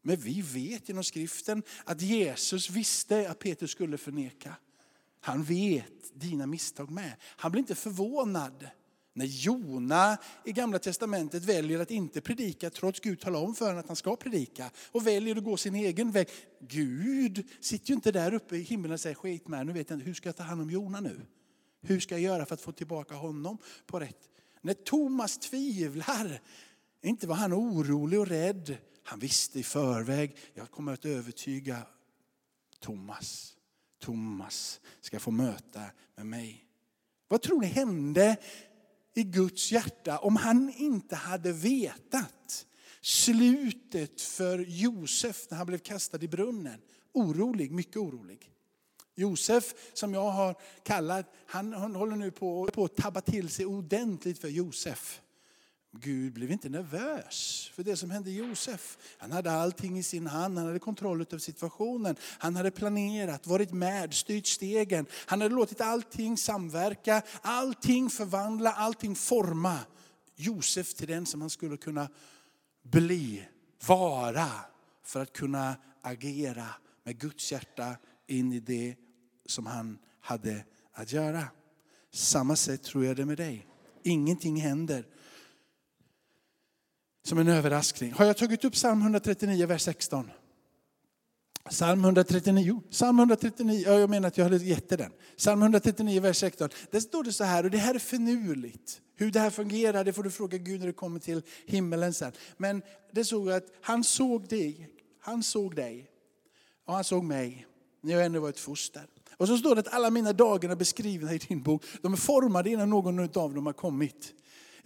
Men 0.02 0.16
vi 0.16 0.42
vet 0.42 0.88
genom 0.88 1.04
skriften 1.04 1.62
att 1.84 2.00
Jesus 2.00 2.70
visste 2.70 3.30
att 3.30 3.38
Petrus 3.38 3.70
skulle 3.70 3.98
förneka. 3.98 4.56
Han 5.24 5.44
vet 5.44 6.20
dina 6.20 6.46
misstag 6.46 6.90
med. 6.90 7.12
Han 7.22 7.50
blir 7.52 7.60
inte 7.60 7.74
förvånad 7.74 8.68
när 9.12 9.26
Jona 9.26 10.16
i 10.44 10.52
gamla 10.52 10.78
testamentet 10.78 11.44
väljer 11.44 11.80
att 11.80 11.90
inte 11.90 12.20
predika 12.20 12.70
trots 12.70 13.00
Gud 13.00 13.20
talar 13.20 13.40
om 13.40 13.54
för 13.54 13.64
honom 13.64 13.80
att 13.80 13.86
han 13.86 13.96
ska 13.96 14.16
predika 14.16 14.70
och 14.92 15.06
väljer 15.06 15.36
att 15.36 15.44
gå 15.44 15.56
sin 15.56 15.74
egen 15.74 16.10
väg. 16.10 16.28
Gud 16.60 17.48
sitter 17.60 17.88
ju 17.88 17.94
inte 17.94 18.12
där 18.12 18.34
uppe 18.34 18.56
i 18.56 18.62
himlen 18.62 18.92
och 18.92 19.00
säger 19.00 19.14
skit 19.14 19.48
med 19.48 19.66
nu 19.66 19.72
vet 19.72 19.90
jag 19.90 19.96
inte, 19.96 20.06
hur 20.06 20.14
ska 20.14 20.28
jag 20.28 20.36
ta 20.36 20.42
hand 20.42 20.62
om 20.62 20.70
Jona 20.70 21.00
nu? 21.00 21.26
Hur 21.80 22.00
ska 22.00 22.14
jag 22.14 22.22
göra 22.22 22.46
för 22.46 22.54
att 22.54 22.60
få 22.60 22.72
tillbaka 22.72 23.14
honom 23.14 23.58
på 23.86 24.00
rätt? 24.00 24.28
När 24.60 24.74
Thomas 24.74 25.38
tvivlar, 25.38 26.40
inte 27.02 27.26
var 27.26 27.36
han 27.36 27.52
orolig 27.52 28.20
och 28.20 28.26
rädd. 28.26 28.76
Han 29.02 29.18
visste 29.18 29.58
i 29.58 29.62
förväg, 29.62 30.36
jag 30.54 30.70
kommer 30.70 30.92
att 30.92 31.04
övertyga 31.04 31.86
Thomas. 32.80 33.54
Thomas 34.04 34.80
ska 35.00 35.20
få 35.20 35.30
möta 35.30 35.82
med 36.16 36.26
mig. 36.26 36.64
Vad 37.28 37.42
tror 37.42 37.60
ni 37.60 37.66
hände 37.66 38.36
i 39.14 39.22
Guds 39.22 39.72
hjärta 39.72 40.18
om 40.18 40.36
han 40.36 40.72
inte 40.76 41.16
hade 41.16 41.52
vetat 41.52 42.66
slutet 43.00 44.20
för 44.20 44.58
Josef 44.58 45.46
när 45.50 45.58
han 45.58 45.66
blev 45.66 45.78
kastad 45.78 46.22
i 46.22 46.28
brunnen. 46.28 46.80
Orolig, 47.12 47.72
mycket 47.72 47.96
orolig. 47.96 48.50
Josef, 49.14 49.74
som 49.92 50.14
jag 50.14 50.30
har 50.30 50.54
kallat, 50.82 51.26
han, 51.46 51.72
håller 51.94 52.16
nu 52.16 52.30
på, 52.30 52.66
på 52.66 52.84
att 52.84 52.96
tabba 52.96 53.20
till 53.20 53.48
sig 53.48 53.66
ordentligt 53.66 54.38
för 54.38 54.48
Josef. 54.48 55.20
Gud 56.00 56.32
blev 56.32 56.50
inte 56.50 56.68
nervös 56.68 57.70
för 57.74 57.82
det 57.82 57.96
som 57.96 58.10
hände 58.10 58.30
Josef. 58.30 58.98
Han 59.18 59.32
hade 59.32 59.52
allting 59.52 59.98
i 59.98 60.02
sin 60.02 60.26
hand, 60.26 60.58
han 60.58 60.66
hade 60.66 60.78
kontroll 60.78 61.20
över 61.20 61.38
situationen. 61.38 62.16
Han 62.38 62.56
hade 62.56 62.70
planerat, 62.70 63.46
varit 63.46 63.72
med, 63.72 64.14
styrt 64.14 64.46
stegen. 64.46 65.06
Han 65.26 65.40
hade 65.40 65.54
låtit 65.54 65.80
allting 65.80 66.36
samverka, 66.36 67.22
allting 67.42 68.10
förvandla, 68.10 68.72
allting 68.72 69.14
forma 69.14 69.78
Josef 70.36 70.94
till 70.94 71.08
den 71.08 71.26
som 71.26 71.40
han 71.40 71.50
skulle 71.50 71.76
kunna 71.76 72.08
bli, 72.82 73.44
vara 73.86 74.48
för 75.04 75.22
att 75.22 75.32
kunna 75.32 75.76
agera 76.00 76.66
med 77.04 77.18
Guds 77.18 77.52
hjärta 77.52 77.96
in 78.26 78.52
i 78.52 78.60
det 78.60 78.96
som 79.46 79.66
han 79.66 79.98
hade 80.20 80.64
att 80.92 81.12
göra. 81.12 81.44
Samma 82.12 82.56
sätt 82.56 82.82
tror 82.82 83.04
jag 83.04 83.16
det 83.16 83.22
är 83.22 83.26
med 83.26 83.36
dig. 83.36 83.66
Ingenting 84.02 84.60
händer 84.60 85.06
som 87.24 87.38
en 87.38 87.48
överraskning. 87.48 88.12
Har 88.12 88.24
jag 88.24 88.36
tagit 88.36 88.64
upp 88.64 88.72
psalm 88.72 89.00
139, 89.00 89.66
vers 89.66 89.82
16? 89.82 90.30
Psalm 91.70 92.04
139, 92.04 92.82
psalm 92.90 93.18
139, 93.18 93.82
ja, 93.86 93.92
jag 93.92 94.10
menar 94.10 94.28
att 94.28 94.38
jag 94.38 94.44
hade 94.44 94.56
gett 94.56 94.88
den. 94.88 95.12
Psalm 95.36 95.62
139, 95.62 96.20
vers 96.20 96.36
16. 96.36 96.68
Där 96.90 97.00
står 97.00 97.24
det 97.24 97.32
så 97.32 97.44
här, 97.44 97.64
och 97.64 97.70
det 97.70 97.78
här 97.78 97.94
är 97.94 97.98
finurligt. 97.98 99.00
Hur 99.16 99.30
det 99.30 99.40
här 99.40 99.50
fungerar 99.50 100.04
det 100.04 100.12
får 100.12 100.22
du 100.22 100.30
fråga 100.30 100.58
Gud 100.58 100.80
när 100.80 100.86
du 100.86 100.92
kommer 100.92 101.20
till 101.20 101.42
himmelen 101.66 102.14
sen. 102.14 102.32
Men 102.56 102.82
det 103.12 103.24
såg 103.24 103.50
att 103.50 103.66
han 103.80 104.04
såg 104.04 104.48
dig, 104.48 104.88
han 105.20 105.42
såg 105.42 105.74
dig 105.74 106.10
och 106.86 106.94
han 106.94 107.04
såg 107.04 107.24
mig 107.24 107.66
när 108.00 108.12
jag 108.12 108.24
ännu 108.24 108.38
var 108.38 108.48
ett 108.48 108.60
foster. 108.60 109.06
Och 109.36 109.48
så 109.48 109.58
står 109.58 109.74
det 109.74 109.80
att 109.80 109.94
alla 109.94 110.10
mina 110.10 110.32
dagar 110.32 110.70
är 110.70 110.76
beskrivna 110.76 111.34
i 111.34 111.38
din 111.38 111.62
bok. 111.62 111.84
De 112.02 112.12
är 112.12 112.16
formade 112.16 112.70
innan 112.70 112.90
någon 112.90 113.18
av 113.20 113.54
dem 113.54 113.66
har 113.66 113.72
kommit. 113.72 114.34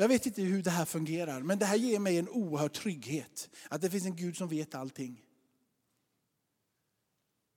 Jag 0.00 0.08
vet 0.08 0.26
inte 0.26 0.42
hur 0.42 0.62
det 0.62 0.70
här 0.70 0.84
fungerar, 0.84 1.42
men 1.42 1.58
det 1.58 1.66
här 1.66 1.76
ger 1.76 1.98
mig 1.98 2.18
en 2.18 2.28
oerhörd 2.28 2.72
trygghet. 2.72 3.50
Att 3.70 3.80
det 3.80 3.90
finns 3.90 4.04
en 4.04 4.16
Gud 4.16 4.36
som 4.36 4.48
vet 4.48 4.74
allting. 4.74 5.24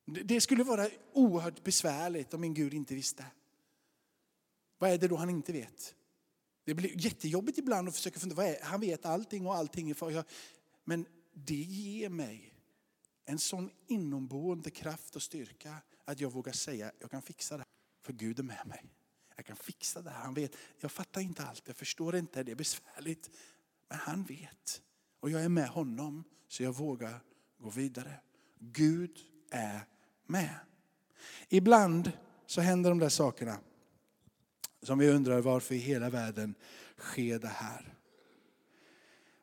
Det 0.05 0.41
skulle 0.41 0.63
vara 0.63 0.89
oerhört 1.13 1.63
besvärligt 1.63 2.33
om 2.33 2.41
min 2.41 2.53
Gud 2.53 2.73
inte 2.73 2.95
visste. 2.95 3.25
Vad 4.77 4.91
är 4.91 4.97
det 4.97 5.07
då 5.07 5.15
han 5.15 5.29
inte 5.29 5.53
vet? 5.53 5.95
Det 6.63 6.73
blir 6.73 7.05
jättejobbigt 7.05 7.57
ibland 7.57 7.87
att 7.87 7.95
försöka 7.95 8.19
fundera, 8.19 8.37
vad 8.37 8.45
är, 8.45 8.57
han 8.61 8.81
vet 8.81 9.05
allting 9.05 9.47
och 9.47 9.55
allting 9.55 9.89
är 9.89 9.93
för. 9.93 10.23
Men 10.83 11.05
det 11.33 11.55
ger 11.55 12.09
mig 12.09 12.53
en 13.25 13.39
sån 13.39 13.69
inomboende 13.87 14.69
kraft 14.69 15.15
och 15.15 15.21
styrka 15.21 15.75
att 16.05 16.19
jag 16.19 16.31
vågar 16.31 16.53
säga, 16.53 16.91
jag 16.99 17.11
kan 17.11 17.21
fixa 17.21 17.57
det. 17.57 17.65
För 18.01 18.13
Gud 18.13 18.39
är 18.39 18.43
med 18.43 18.67
mig 18.67 18.85
jag 19.41 19.47
kan 19.47 19.55
fixa 19.55 20.01
det 20.01 20.09
här. 20.09 20.23
Han 20.23 20.33
vet, 20.33 20.55
jag 20.79 20.91
fattar 20.91 21.21
inte 21.21 21.43
allt, 21.43 21.63
jag 21.65 21.75
förstår 21.75 22.15
inte, 22.15 22.43
det 22.43 22.51
är 22.51 22.55
besvärligt. 22.55 23.29
Men 23.89 23.97
han 23.97 24.23
vet. 24.23 24.81
Och 25.19 25.29
jag 25.29 25.43
är 25.43 25.49
med 25.49 25.67
honom 25.67 26.23
så 26.47 26.63
jag 26.63 26.75
vågar 26.75 27.23
gå 27.57 27.69
vidare. 27.69 28.13
Gud 28.59 29.19
är 29.51 29.81
med. 30.25 30.55
Ibland 31.49 32.11
så 32.45 32.61
händer 32.61 32.89
de 32.89 32.99
där 32.99 33.09
sakerna 33.09 33.57
som 34.81 34.99
vi 34.99 35.09
undrar 35.09 35.41
varför 35.41 35.75
i 35.75 35.77
hela 35.77 36.09
världen 36.09 36.55
sker 36.97 37.39
det 37.39 37.47
här. 37.47 37.93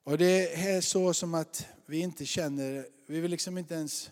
Och 0.04 0.18
det 0.18 0.54
är 0.54 0.80
så 0.80 1.14
som 1.14 1.34
att 1.34 1.66
vi 1.86 1.98
inte 1.98 2.26
känner, 2.26 2.86
vi 3.06 3.20
vill 3.20 3.30
liksom 3.30 3.58
inte 3.58 3.74
ens, 3.74 4.10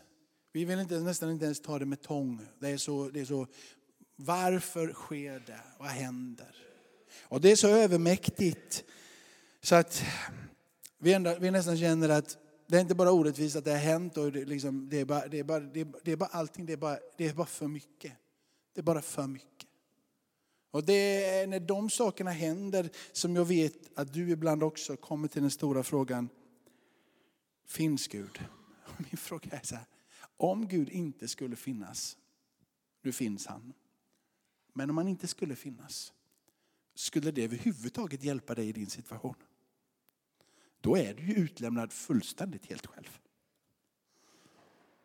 vi 0.53 0.65
vill 0.65 0.79
inte, 0.79 1.01
nästan 1.01 1.31
inte 1.31 1.45
ens 1.45 1.61
ta 1.61 1.79
det 1.79 1.87
med 1.87 2.03
tång. 2.03 2.47
Det 2.59 2.69
är 2.69 2.77
så, 2.77 3.11
det 3.11 3.21
är 3.21 3.25
så 3.25 3.47
varför 4.17 4.93
sker 4.93 5.43
det? 5.47 5.61
Vad 5.79 5.89
händer? 5.89 6.57
Och 7.23 7.41
det 7.41 7.53
är 7.53 7.57
så 7.57 7.69
övermäktigt 7.69 8.85
så 9.63 9.75
att 9.75 10.03
vi, 10.99 11.13
ändå, 11.13 11.37
vi 11.41 11.51
nästan 11.51 11.79
känner 11.79 12.09
att 12.09 12.39
det 12.67 12.77
är 12.77 12.81
inte 12.81 12.95
bara 12.95 13.13
orättvist 13.13 13.57
att 13.57 13.65
det 13.65 13.71
har 13.71 13.79
hänt 13.79 14.17
och 14.17 14.33
det, 14.33 14.45
liksom, 14.45 14.89
det, 14.89 15.01
är, 15.01 15.05
bara, 15.05 15.27
det, 15.29 15.39
är, 15.39 15.45
bara, 15.45 15.61
det, 15.61 15.81
är, 15.81 15.87
det 16.05 16.13
är 16.13 16.17
bara 16.17 16.31
allting, 16.31 16.67
det 16.67 16.73
är 16.73 16.77
bara, 16.77 16.99
det 17.17 17.29
är 17.29 17.35
bara 17.35 17.47
för 17.47 17.69
mycket. 17.69 18.13
Det 18.73 18.81
är 18.81 18.83
bara 18.83 19.03
för 19.03 19.27
mycket. 19.27 19.69
Och 20.71 20.85
det 20.85 21.25
är 21.25 21.47
när 21.47 21.61
de 21.61 21.91
sakerna 21.91 22.31
händer 22.31 22.91
som 23.13 23.37
jag 23.37 23.45
vet 23.45 23.99
att 23.99 24.13
du 24.13 24.31
ibland 24.31 24.63
också 24.63 24.97
kommer 24.97 25.29
till 25.29 25.43
den 25.43 25.51
stora 25.51 25.83
frågan, 25.83 26.29
finns 27.67 28.09
Gud? 28.09 28.39
Min 28.97 29.17
fråga 29.17 29.51
är 29.51 29.61
så 29.63 29.75
här, 29.75 29.85
om 30.37 30.69
Gud 30.69 30.89
inte 30.89 31.29
skulle 31.29 31.57
finnas, 31.57 32.17
nu 33.03 33.13
finns 33.13 33.47
han. 33.47 33.73
Men 34.77 34.91
om 34.91 34.97
han 34.97 35.09
inte 35.09 35.27
skulle 35.27 35.57
finnas, 35.57 36.13
skulle 36.95 37.31
det 37.31 37.45
överhuvudtaget 37.45 38.25
hjälpa 38.25 38.55
dig 38.55 38.69
i 38.69 38.73
din 38.73 38.91
situation? 38.91 39.35
Då 40.81 40.97
är 40.97 41.15
du 41.15 41.23
ju 41.23 41.35
utlämnad 41.35 41.93
fullständigt 41.93 42.67
helt 42.67 42.87
själv. 42.87 43.19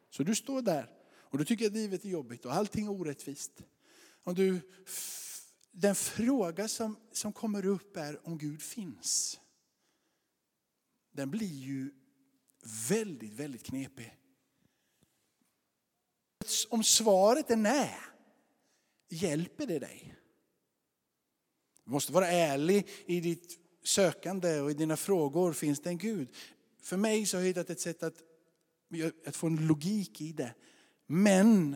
Så 0.10 0.24
du 0.24 0.36
står 0.36 0.62
där 0.62 0.90
och 1.14 1.38
du 1.38 1.46
tycker 1.46 1.66
att 1.68 1.74
livet 1.74 2.06
är 2.06 2.10
jobbigt 2.10 2.46
och 2.46 2.54
allting 2.54 2.86
är 2.86 2.92
orättvist. 2.92 3.64
Och 4.24 4.36
du, 4.36 4.62
den 5.72 5.96
fråga 5.96 6.68
som, 6.68 6.98
som 7.12 7.34
kommer 7.34 7.66
upp 7.66 7.98
är 7.98 8.28
om 8.28 8.38
Gud 8.38 8.62
finns. 8.62 9.40
Den 11.12 11.32
blir 11.32 11.56
ju 11.56 11.92
väldigt, 12.90 13.34
väldigt 13.34 13.64
knepig. 13.64 14.18
Om 16.70 16.84
svaret 16.84 17.52
är 17.52 17.56
nej, 17.56 17.98
Hjälper 19.12 19.68
det 19.68 19.80
dig? 19.80 20.16
Du 21.86 21.92
måste 21.92 22.12
vara 22.12 22.28
ärlig 22.28 22.88
i 23.06 23.20
ditt 23.20 23.60
sökande 23.84 24.60
och 24.60 24.72
i 24.72 24.74
dina 24.74 24.98
frågor 24.98 25.54
finns 25.54 25.80
det 25.80 25.90
en 25.90 25.98
Gud. 25.98 26.28
För 26.82 26.98
mig 26.98 27.26
så 27.26 27.38
har 27.38 27.42
jag 27.42 27.48
hittat 27.48 27.70
ett 27.70 27.80
sätt 27.80 28.04
att, 28.04 28.16
att 29.26 29.36
få 29.36 29.48
en 29.48 29.68
logik 29.68 30.22
i 30.22 30.32
det. 30.32 30.54
Men 31.08 31.72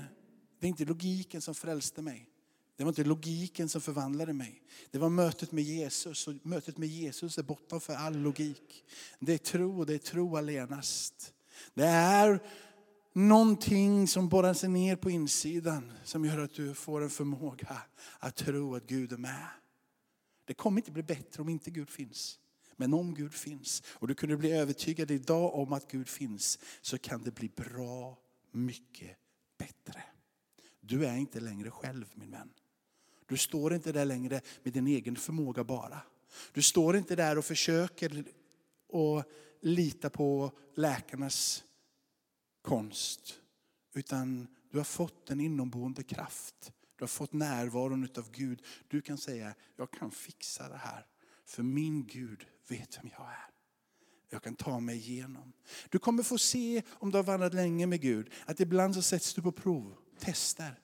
det 0.60 0.68
är 0.68 0.70
inte 0.70 0.86
logiken 0.86 1.42
som 1.42 1.56
frälste 1.56 2.02
mig. 2.02 2.30
Det 2.78 2.84
var 2.84 2.90
inte 2.90 3.04
logiken 3.04 3.70
som 3.70 3.82
förvandlade 3.82 4.34
mig. 4.34 4.62
Det 4.92 4.98
var 4.98 5.10
mötet 5.10 5.52
med 5.52 5.64
Jesus. 5.64 6.28
Och 6.28 6.34
mötet 6.44 6.78
med 6.78 6.90
Jesus 6.90 7.38
är 7.38 7.44
bortom 7.44 7.82
för 7.82 7.94
all 7.94 8.18
logik. 8.18 8.86
Det 9.20 9.34
är 9.34 9.38
tro 9.38 9.80
och 9.80 9.86
det 9.86 9.94
är 9.94 9.98
tro 9.98 10.38
allenast. 10.38 11.34
Det 11.74 11.86
är 11.86 12.40
någonting 13.16 14.08
som 14.08 14.30
borrar 14.30 14.54
sig 14.54 14.70
ner 14.70 14.96
på 14.96 15.10
insidan 15.10 15.92
som 16.04 16.26
gör 16.26 16.40
att 16.40 16.54
du 16.54 16.74
får 16.74 17.02
en 17.02 17.10
förmåga 17.10 17.82
att 18.20 18.36
tro 18.36 18.76
att 18.76 18.88
Gud 18.88 19.12
är 19.14 19.18
med. 19.18 19.48
Det 20.46 20.54
kommer 20.54 20.82
inte 20.82 20.92
bli 20.92 21.04
bättre 21.04 21.42
om 21.42 21.50
inte 21.50 21.72
Gud 21.72 21.90
finns. 21.90 22.40
Men 22.76 22.94
om 22.94 23.14
Gud 23.14 23.34
finns 23.34 23.84
och 23.88 24.08
du 24.08 24.16
kunde 24.16 24.38
bli 24.38 24.52
övertygad 24.52 25.12
idag 25.12 25.56
om 25.56 25.74
att 25.74 25.92
Gud 25.92 26.10
finns 26.10 26.60
så 26.82 26.98
kan 26.98 27.24
det 27.24 27.32
bli 27.32 27.50
bra 27.56 28.18
mycket 28.52 29.18
bättre. 29.58 30.04
Du 30.82 31.06
är 31.06 31.16
inte 31.16 31.40
längre 31.40 31.72
själv 31.72 32.06
min 32.14 32.32
vän. 32.32 32.50
Du 33.26 33.38
står 33.38 33.74
inte 33.74 33.92
där 33.92 34.06
längre 34.06 34.42
med 34.64 34.74
din 34.74 34.88
egen 34.88 35.16
förmåga 35.16 35.64
bara. 35.64 36.02
Du 36.54 36.62
står 36.62 36.98
inte 36.98 37.16
där 37.16 37.38
och 37.38 37.46
försöker 37.46 38.26
att 38.94 39.26
lita 39.62 40.10
på 40.10 40.52
läkarnas 40.74 41.64
konst. 42.66 43.40
Utan 43.94 44.48
du 44.72 44.78
har 44.78 44.86
fått 44.86 45.30
en 45.30 45.40
inomboende 45.40 46.04
kraft. 46.04 46.72
Du 46.98 47.04
har 47.04 47.08
fått 47.08 47.34
närvaron 47.34 48.10
av 48.18 48.32
Gud. 48.32 48.62
Du 48.88 49.02
kan 49.02 49.18
säga, 49.18 49.56
jag 49.76 49.92
kan 49.92 50.12
fixa 50.12 50.70
det 50.70 50.78
här. 50.78 51.06
För 51.46 51.64
min 51.64 52.06
Gud 52.06 52.46
vet 52.68 52.98
vem 52.98 53.10
jag 53.18 53.28
är. 53.28 53.50
Jag 54.30 54.44
kan 54.44 54.56
ta 54.56 54.80
mig 54.80 54.96
igenom. 54.96 55.54
Du 55.90 56.00
kommer 56.00 56.24
få 56.24 56.38
se, 56.38 56.82
om 56.90 57.12
du 57.12 57.18
har 57.18 57.24
vandrat 57.24 57.54
länge 57.54 57.88
med 57.88 58.02
Gud, 58.02 58.30
att 58.46 58.60
ibland 58.60 58.96
så 58.96 59.02
sätts 59.02 59.34
du 59.34 59.42
på 59.42 59.52
prov, 59.52 59.96
tester. 60.20 60.80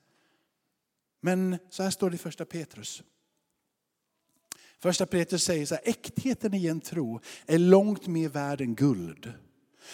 Men 1.21 1.57
så 1.69 1.83
här 1.83 1.89
står 1.89 2.09
det 2.09 2.15
i 2.15 2.17
första 2.17 2.45
Petrus. 2.45 3.03
Första 4.79 5.05
Petrus 5.05 5.43
säger 5.43 5.65
så 5.65 5.75
här, 5.75 5.89
äktheten 5.89 6.53
i 6.53 6.67
en 6.67 6.81
tro 6.81 7.19
är 7.45 7.57
långt 7.57 8.07
mer 8.07 8.29
värd 8.29 8.61
än 8.61 8.75
guld. 8.75 9.33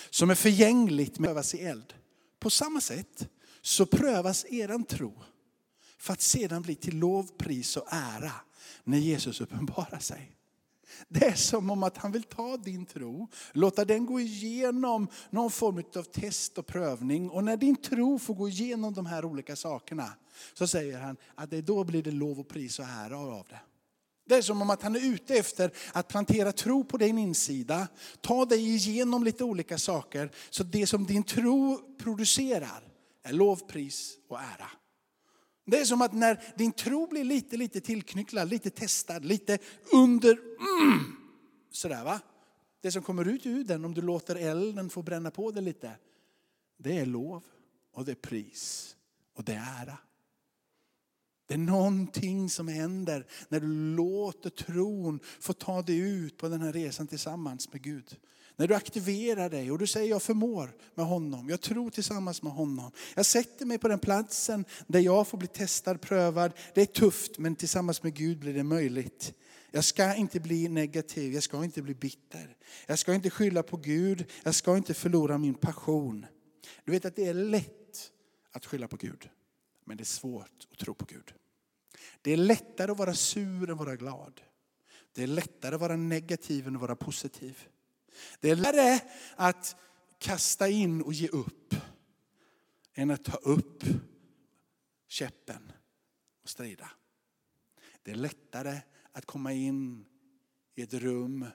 Som 0.09 0.29
är 0.29 0.35
förgängligt 0.35 1.19
men 1.19 1.27
prövas 1.27 1.55
i 1.55 1.61
eld. 1.61 1.93
På 2.39 2.49
samma 2.49 2.81
sätt 2.81 3.29
så 3.61 3.85
prövas 3.85 4.45
eran 4.45 4.83
tro 4.83 5.13
för 5.97 6.13
att 6.13 6.21
sedan 6.21 6.61
bli 6.61 6.75
till 6.75 6.97
lov, 6.97 7.31
pris 7.37 7.77
och 7.77 7.87
ära 7.91 8.31
när 8.83 8.97
Jesus 8.97 9.41
uppenbarar 9.41 9.99
sig. 9.99 10.37
Det 11.07 11.25
är 11.25 11.35
som 11.35 11.69
om 11.69 11.83
att 11.83 11.97
han 11.97 12.11
vill 12.11 12.23
ta 12.23 12.57
din 12.57 12.85
tro, 12.85 13.27
låta 13.51 13.85
den 13.85 14.05
gå 14.05 14.19
igenom 14.19 15.07
någon 15.29 15.51
form 15.51 15.83
av 15.95 16.03
test 16.03 16.57
och 16.57 16.67
prövning. 16.67 17.29
Och 17.29 17.43
när 17.43 17.57
din 17.57 17.75
tro 17.75 18.19
får 18.19 18.33
gå 18.33 18.49
igenom 18.49 18.93
de 18.93 19.05
här 19.05 19.25
olika 19.25 19.55
sakerna 19.55 20.13
så 20.53 20.67
säger 20.67 20.99
han 20.99 21.17
att 21.35 21.49
det 21.49 21.61
då 21.61 21.83
blir 21.83 22.03
det 22.03 22.11
lov 22.11 22.39
och 22.39 22.47
pris 22.47 22.79
och 22.79 22.85
ära 22.85 23.17
av 23.17 23.47
det. 23.49 23.59
Det 24.27 24.35
är 24.35 24.41
som 24.41 24.61
om 24.61 24.69
att 24.69 24.81
han 24.81 24.95
är 24.95 25.13
ute 25.13 25.35
efter 25.35 25.71
att 25.93 26.07
plantera 26.07 26.51
tro 26.51 26.83
på 26.83 26.97
din 26.97 27.17
insida, 27.17 27.87
ta 28.21 28.45
dig 28.45 28.75
igenom 28.75 29.23
lite 29.23 29.43
olika 29.43 29.77
saker. 29.77 30.31
Så 30.49 30.63
det 30.63 30.87
som 30.87 31.05
din 31.05 31.23
tro 31.23 31.79
producerar 31.97 32.83
är 33.23 33.33
lovpris 33.33 34.17
och 34.27 34.39
ära. 34.39 34.69
Det 35.65 35.79
är 35.79 35.85
som 35.85 36.01
att 36.01 36.13
när 36.13 36.53
din 36.55 36.71
tro 36.71 37.07
blir 37.07 37.23
lite, 37.23 37.57
lite 37.57 37.81
tillknycklad, 37.81 38.49
lite 38.49 38.69
testad, 38.69 39.25
lite 39.25 39.57
under, 39.93 40.31
mm, 40.31 41.17
sådär 41.71 42.03
va. 42.03 42.19
Det 42.81 42.91
som 42.91 43.03
kommer 43.03 43.27
ut 43.27 43.45
ur 43.45 43.63
den 43.63 43.85
om 43.85 43.93
du 43.93 44.01
låter 44.01 44.35
elden 44.35 44.89
få 44.89 45.01
bränna 45.01 45.31
på 45.31 45.51
det 45.51 45.61
lite, 45.61 45.91
det 46.77 46.97
är 46.97 47.05
lov 47.05 47.43
och 47.93 48.05
det 48.05 48.11
är 48.11 48.15
pris 48.15 48.95
och 49.33 49.43
det 49.43 49.53
är 49.53 49.81
ära. 49.81 49.97
Det 51.47 51.53
är 51.53 51.57
någonting 51.57 52.49
som 52.49 52.67
händer 52.67 53.25
när 53.49 53.59
du 53.59 53.95
låter 53.95 54.49
tron 54.49 55.19
få 55.39 55.53
ta 55.53 55.81
dig 55.81 55.97
ut 55.97 56.37
på 56.37 56.49
den 56.49 56.61
här 56.61 56.73
resan 56.73 57.07
tillsammans 57.07 57.73
med 57.73 57.81
Gud. 57.81 58.17
När 58.55 58.67
du 58.67 58.75
aktiverar 58.75 59.49
dig 59.49 59.71
och 59.71 59.79
du 59.79 59.87
säger 59.87 60.09
jag 60.09 60.21
förmår 60.21 60.75
med 60.95 61.05
honom, 61.05 61.49
jag 61.49 61.61
tror 61.61 61.89
tillsammans 61.89 62.41
med 62.41 62.53
honom. 62.53 62.91
Jag 63.15 63.25
sätter 63.25 63.65
mig 63.65 63.77
på 63.77 63.87
den 63.87 63.99
platsen 63.99 64.65
där 64.87 64.99
jag 64.99 65.27
får 65.27 65.37
bli 65.37 65.47
testad, 65.47 66.01
prövad. 66.01 66.51
Det 66.73 66.81
är 66.81 66.85
tufft 66.85 67.37
men 67.37 67.55
tillsammans 67.55 68.03
med 68.03 68.13
Gud 68.13 68.39
blir 68.39 68.53
det 68.53 68.63
möjligt. 68.63 69.33
Jag 69.71 69.83
ska 69.83 70.15
inte 70.15 70.39
bli 70.39 70.67
negativ, 70.67 71.33
jag 71.33 71.43
ska 71.43 71.63
inte 71.63 71.81
bli 71.81 71.95
bitter. 71.95 72.57
Jag 72.87 72.99
ska 72.99 73.13
inte 73.13 73.29
skylla 73.29 73.63
på 73.63 73.77
Gud, 73.77 74.25
jag 74.43 74.55
ska 74.55 74.77
inte 74.77 74.93
förlora 74.93 75.37
min 75.37 75.53
passion. 75.53 76.25
Du 76.85 76.91
vet 76.91 77.05
att 77.05 77.15
det 77.15 77.25
är 77.25 77.33
lätt 77.33 78.11
att 78.51 78.65
skylla 78.65 78.87
på 78.87 78.95
Gud. 78.95 79.29
Men 79.87 79.97
det 79.97 80.03
är 80.03 80.05
svårt 80.05 80.67
att 80.71 80.77
tro 80.77 80.93
på 80.93 81.05
Gud. 81.05 81.33
Det 82.21 82.31
är 82.31 82.37
lättare 82.37 82.91
att 82.91 82.97
vara 82.97 83.13
sur 83.13 83.63
än 83.63 83.71
att 83.71 83.77
vara 83.77 83.95
glad. 83.95 84.41
Det 85.13 85.23
är 85.23 85.27
lättare 85.27 85.75
att 85.75 85.81
vara 85.81 85.95
negativ 85.95 86.67
än 86.67 86.75
att 86.75 86.81
vara 86.81 86.95
positiv. 86.95 87.67
Det 88.39 88.49
är 88.49 88.55
lättare 88.55 88.99
att 89.35 89.75
kasta 90.17 90.69
in 90.69 91.01
och 91.01 91.13
ge 91.13 91.27
upp 91.27 91.75
än 92.93 93.11
att 93.11 93.23
ta 93.23 93.37
upp 93.37 93.83
käppen 95.07 95.71
och 96.43 96.49
strida. 96.49 96.89
Det 98.03 98.11
är 98.11 98.15
lättare 98.15 98.81
att 99.11 99.25
komma 99.25 99.53
in 99.53 100.05
i 100.75 100.81
ett 100.81 100.93
rum 100.93 101.45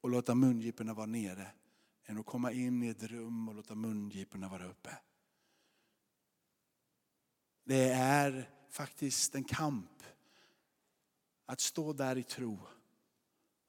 och 0.00 0.10
låta 0.10 0.34
mungiporna 0.34 0.94
vara 0.94 1.06
nere 1.06 1.46
än 2.06 2.18
att 2.18 2.26
komma 2.26 2.52
in 2.52 2.82
i 2.82 2.88
ett 2.88 3.02
rum 3.02 3.48
och 3.48 3.54
låta 3.54 3.74
mungiporna 3.74 4.48
vara 4.48 4.66
uppe. 4.66 4.90
Det 7.64 7.88
är 7.88 8.48
faktiskt 8.70 9.34
en 9.34 9.44
kamp 9.44 10.02
att 11.46 11.60
stå 11.60 11.92
där 11.92 12.18
i 12.18 12.22
tro. 12.22 12.58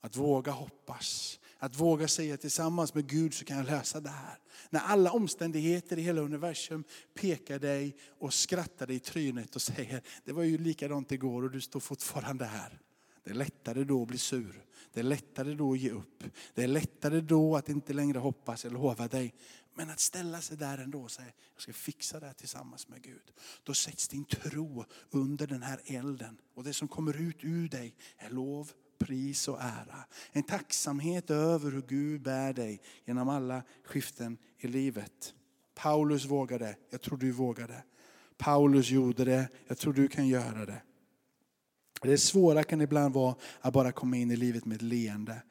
Att 0.02 0.16
våga 0.16 0.52
hoppas. 0.52 1.40
Att 1.58 1.76
våga 1.80 2.08
säga 2.08 2.38
tillsammans 2.38 2.94
med 2.94 3.08
Gud 3.08 3.34
så 3.34 3.46
kan 3.46 3.58
jag 3.58 3.66
lösa 3.66 4.00
det 4.00 4.10
här. 4.10 4.40
När 4.70 4.80
alla 4.80 5.12
omständigheter 5.12 6.00
i 6.00 6.02
hela 6.02 6.22
universum 6.22 6.84
pekar 7.14 7.60
dig 7.60 7.98
och 8.20 8.34
skrattar 8.34 8.88
dig 8.88 8.96
i 8.96 9.00
trynet 9.00 9.56
och 9.56 9.62
säger 9.62 10.02
det 10.24 10.32
var 10.32 10.44
ju 10.44 10.58
likadant 10.58 11.12
igår 11.12 11.44
och 11.44 11.52
du 11.52 11.62
står 11.62 11.80
fortfarande 11.80 12.46
här. 12.46 12.80
Det 13.24 13.30
är 13.30 13.34
lättare 13.34 13.84
då 13.84 14.02
att 14.02 14.08
bli 14.08 14.18
sur. 14.18 14.66
Det 14.94 15.00
är 15.00 15.04
lättare 15.04 15.54
då 15.54 15.74
att 15.74 15.80
ge 15.80 15.90
upp. 15.90 16.24
Det 16.54 16.64
är 16.64 16.68
lättare 16.68 17.22
då 17.22 17.56
att 17.56 17.70
inte 17.70 17.94
längre 17.94 18.20
hoppas 18.20 18.66
eller 18.66 18.74
lova 18.74 19.08
dig. 19.08 19.34
Men 19.76 19.90
att 19.90 20.00
ställa 20.00 20.42
sig 20.42 20.58
där 20.58 20.78
ändå 20.78 21.02
och 21.02 21.12
säga, 21.12 21.32
jag 21.54 21.62
ska 21.62 21.74
fixa 21.74 22.20
det 22.20 22.26
här 22.26 22.34
tillsammans 22.34 22.88
med 22.88 23.02
Gud. 23.02 23.32
Då 23.64 23.74
sätts 23.74 24.08
din 24.08 24.26
tro 24.26 24.86
under 25.10 25.48
den 25.48 25.64
här 25.64 25.82
elden. 25.86 26.38
Och 26.54 26.64
det 26.64 26.74
som 26.74 26.88
kommer 26.88 27.22
ut 27.22 27.38
ur 27.44 27.70
dig 27.70 27.96
är 28.18 28.30
lov, 28.30 28.72
pris 28.98 29.48
och 29.48 29.62
ära. 29.62 30.06
En 30.32 30.44
tacksamhet 30.44 31.30
över 31.30 31.72
hur 31.72 31.82
Gud 31.82 32.22
bär 32.22 32.54
dig 32.54 32.82
genom 33.06 33.30
alla 33.30 33.64
skiften 33.84 34.38
i 34.58 34.68
livet. 34.68 35.34
Paulus 35.76 36.26
vågade, 36.26 36.76
jag 36.90 37.02
tror 37.02 37.18
du 37.18 37.32
vågade. 37.32 37.84
Paulus 38.38 38.90
gjorde 38.90 39.26
det, 39.26 39.48
jag 39.68 39.78
tror 39.78 39.94
du 39.94 40.08
kan 40.08 40.28
göra 40.28 40.66
det. 40.66 40.82
Det 42.04 42.18
svåra 42.18 42.64
kan 42.64 42.82
ibland 42.82 43.14
vara 43.14 43.36
att 43.62 43.74
bara 43.74 43.92
komma 43.92 44.18
in 44.18 44.32
i 44.32 44.36
livet 44.36 44.66
med 44.66 44.76
ett 44.76 44.82
leende. 44.82 45.42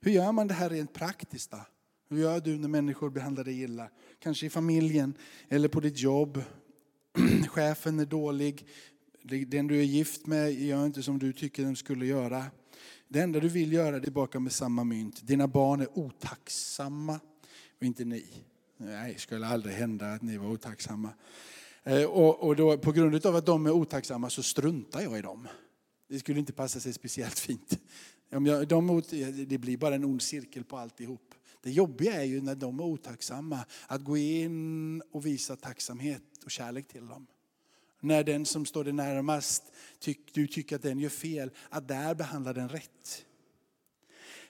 Hur 0.00 0.10
gör 0.10 0.32
man 0.32 0.48
det 0.48 0.54
här 0.54 0.70
rent 0.70 0.92
praktiskt 0.92 1.50
då? 1.50 1.66
Hur 2.10 2.18
gör 2.18 2.40
du 2.40 2.58
när 2.58 2.68
människor 2.68 3.10
behandlar 3.10 3.44
dig 3.44 3.62
illa? 3.62 3.88
Kanske 4.22 4.46
i 4.46 4.50
familjen 4.50 5.14
eller 5.48 5.68
på 5.68 5.80
ditt 5.80 5.98
jobb. 5.98 6.42
Chefen 7.48 8.00
är 8.00 8.06
dålig. 8.06 8.66
Den 9.46 9.66
du 9.66 9.78
är 9.78 9.84
gift 9.84 10.26
med 10.26 10.52
gör 10.52 10.86
inte 10.86 11.02
som 11.02 11.18
du 11.18 11.32
tycker 11.32 11.62
den 11.62 11.76
skulle 11.76 12.06
göra. 12.06 12.44
Det 13.08 13.20
enda 13.20 13.40
du 13.40 13.48
vill 13.48 13.72
göra 13.72 13.96
är 13.96 14.10
baka 14.10 14.40
med 14.40 14.52
samma 14.52 14.84
mynt. 14.84 15.26
Dina 15.26 15.48
barn 15.48 15.80
är 15.80 15.98
otacksamma 15.98 17.20
och 17.78 17.82
inte 17.86 18.04
ni. 18.04 18.26
Nej, 18.76 19.12
det 19.12 19.20
skulle 19.20 19.46
aldrig 19.46 19.74
hända 19.74 20.12
att 20.12 20.22
ni 20.22 20.36
var 20.36 20.48
otacksamma. 20.48 21.08
Eh, 21.82 22.04
och, 22.04 22.40
och 22.40 22.56
då, 22.56 22.78
på 22.78 22.92
grund 22.92 23.26
av 23.26 23.36
att 23.36 23.46
de 23.46 23.66
är 23.66 23.70
otacksamma 23.70 24.30
så 24.30 24.42
struntar 24.42 25.00
jag 25.00 25.18
i 25.18 25.22
dem. 25.22 25.48
Det 26.10 26.18
skulle 26.18 26.38
inte 26.38 26.52
passa 26.52 26.80
sig 26.80 26.92
speciellt 26.92 27.38
fint. 27.38 27.78
Om 28.30 28.46
jag, 28.46 28.68
de, 28.68 29.02
det 29.46 29.58
blir 29.58 29.76
bara 29.76 29.94
en 29.94 30.04
ond 30.04 30.22
cirkel 30.22 30.64
på 30.64 30.78
alltihop. 30.78 31.34
Det 31.62 31.70
jobbiga 31.70 32.12
är 32.12 32.24
ju 32.24 32.40
när 32.40 32.54
de 32.54 32.80
är 32.80 32.84
otacksamma, 32.84 33.64
att 33.86 34.04
gå 34.04 34.16
in 34.16 35.00
och 35.00 35.26
visa 35.26 35.56
tacksamhet 35.56 36.22
och 36.44 36.50
kärlek 36.50 36.88
till 36.88 37.06
dem. 37.06 37.26
När 38.00 38.24
den 38.24 38.46
som 38.46 38.66
står 38.66 38.84
dig 38.84 38.92
närmast, 38.92 39.72
tyck, 39.98 40.34
du 40.34 40.46
tycker 40.46 40.76
att 40.76 40.82
den 40.82 40.98
gör 40.98 41.08
fel, 41.08 41.50
att 41.68 41.88
där 41.88 42.14
behandla 42.14 42.52
den 42.52 42.68
rätt. 42.68 43.24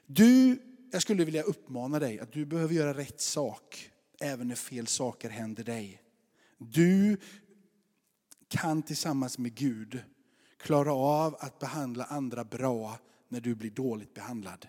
Du, 0.06 0.58
jag 0.92 1.02
skulle 1.02 1.24
vilja 1.24 1.42
uppmana 1.42 1.98
dig 1.98 2.20
att 2.20 2.32
du 2.32 2.46
behöver 2.46 2.74
göra 2.74 2.94
rätt 2.94 3.20
sak 3.20 3.90
även 4.20 4.48
när 4.48 4.54
fel 4.54 4.86
saker 4.86 5.30
händer 5.30 5.64
dig. 5.64 6.02
Du 6.58 7.16
kan 8.48 8.82
tillsammans 8.82 9.38
med 9.38 9.54
Gud 9.54 10.02
klara 10.60 10.92
av 10.92 11.36
att 11.40 11.58
behandla 11.58 12.04
andra 12.04 12.44
bra 12.44 12.98
när 13.28 13.40
du 13.40 13.54
blir 13.54 13.70
dåligt 13.70 14.14
behandlad. 14.14 14.66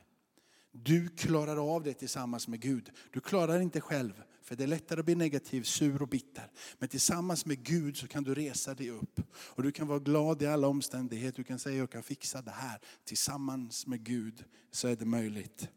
Du 0.71 1.09
klarar 1.09 1.75
av 1.75 1.83
det 1.83 1.93
tillsammans 1.93 2.47
med 2.47 2.61
Gud. 2.61 2.89
Du 3.11 3.19
klarar 3.19 3.57
det 3.57 3.63
inte 3.63 3.81
själv, 3.81 4.23
för 4.41 4.55
det 4.55 4.63
är 4.63 4.67
lättare 4.67 4.99
att 4.99 5.05
bli 5.05 5.15
negativ, 5.15 5.63
sur 5.63 6.01
och 6.01 6.07
bitter. 6.07 6.51
Men 6.79 6.89
tillsammans 6.89 7.45
med 7.45 7.63
Gud 7.63 7.97
så 7.97 8.07
kan 8.07 8.23
du 8.23 8.35
resa 8.35 8.73
dig 8.73 8.89
upp. 8.89 9.21
Och 9.33 9.63
du 9.63 9.71
kan 9.71 9.87
vara 9.87 9.99
glad 9.99 10.41
i 10.41 10.45
alla 10.45 10.67
omständigheter. 10.67 11.37
Du 11.37 11.43
kan 11.43 11.59
säga, 11.59 11.77
jag 11.77 11.91
kan 11.91 12.03
fixa 12.03 12.41
det 12.41 12.51
här. 12.51 12.79
Tillsammans 13.05 13.87
med 13.87 14.03
Gud 14.03 14.43
så 14.71 14.87
är 14.87 14.95
det 14.95 15.05
möjligt. 15.05 15.69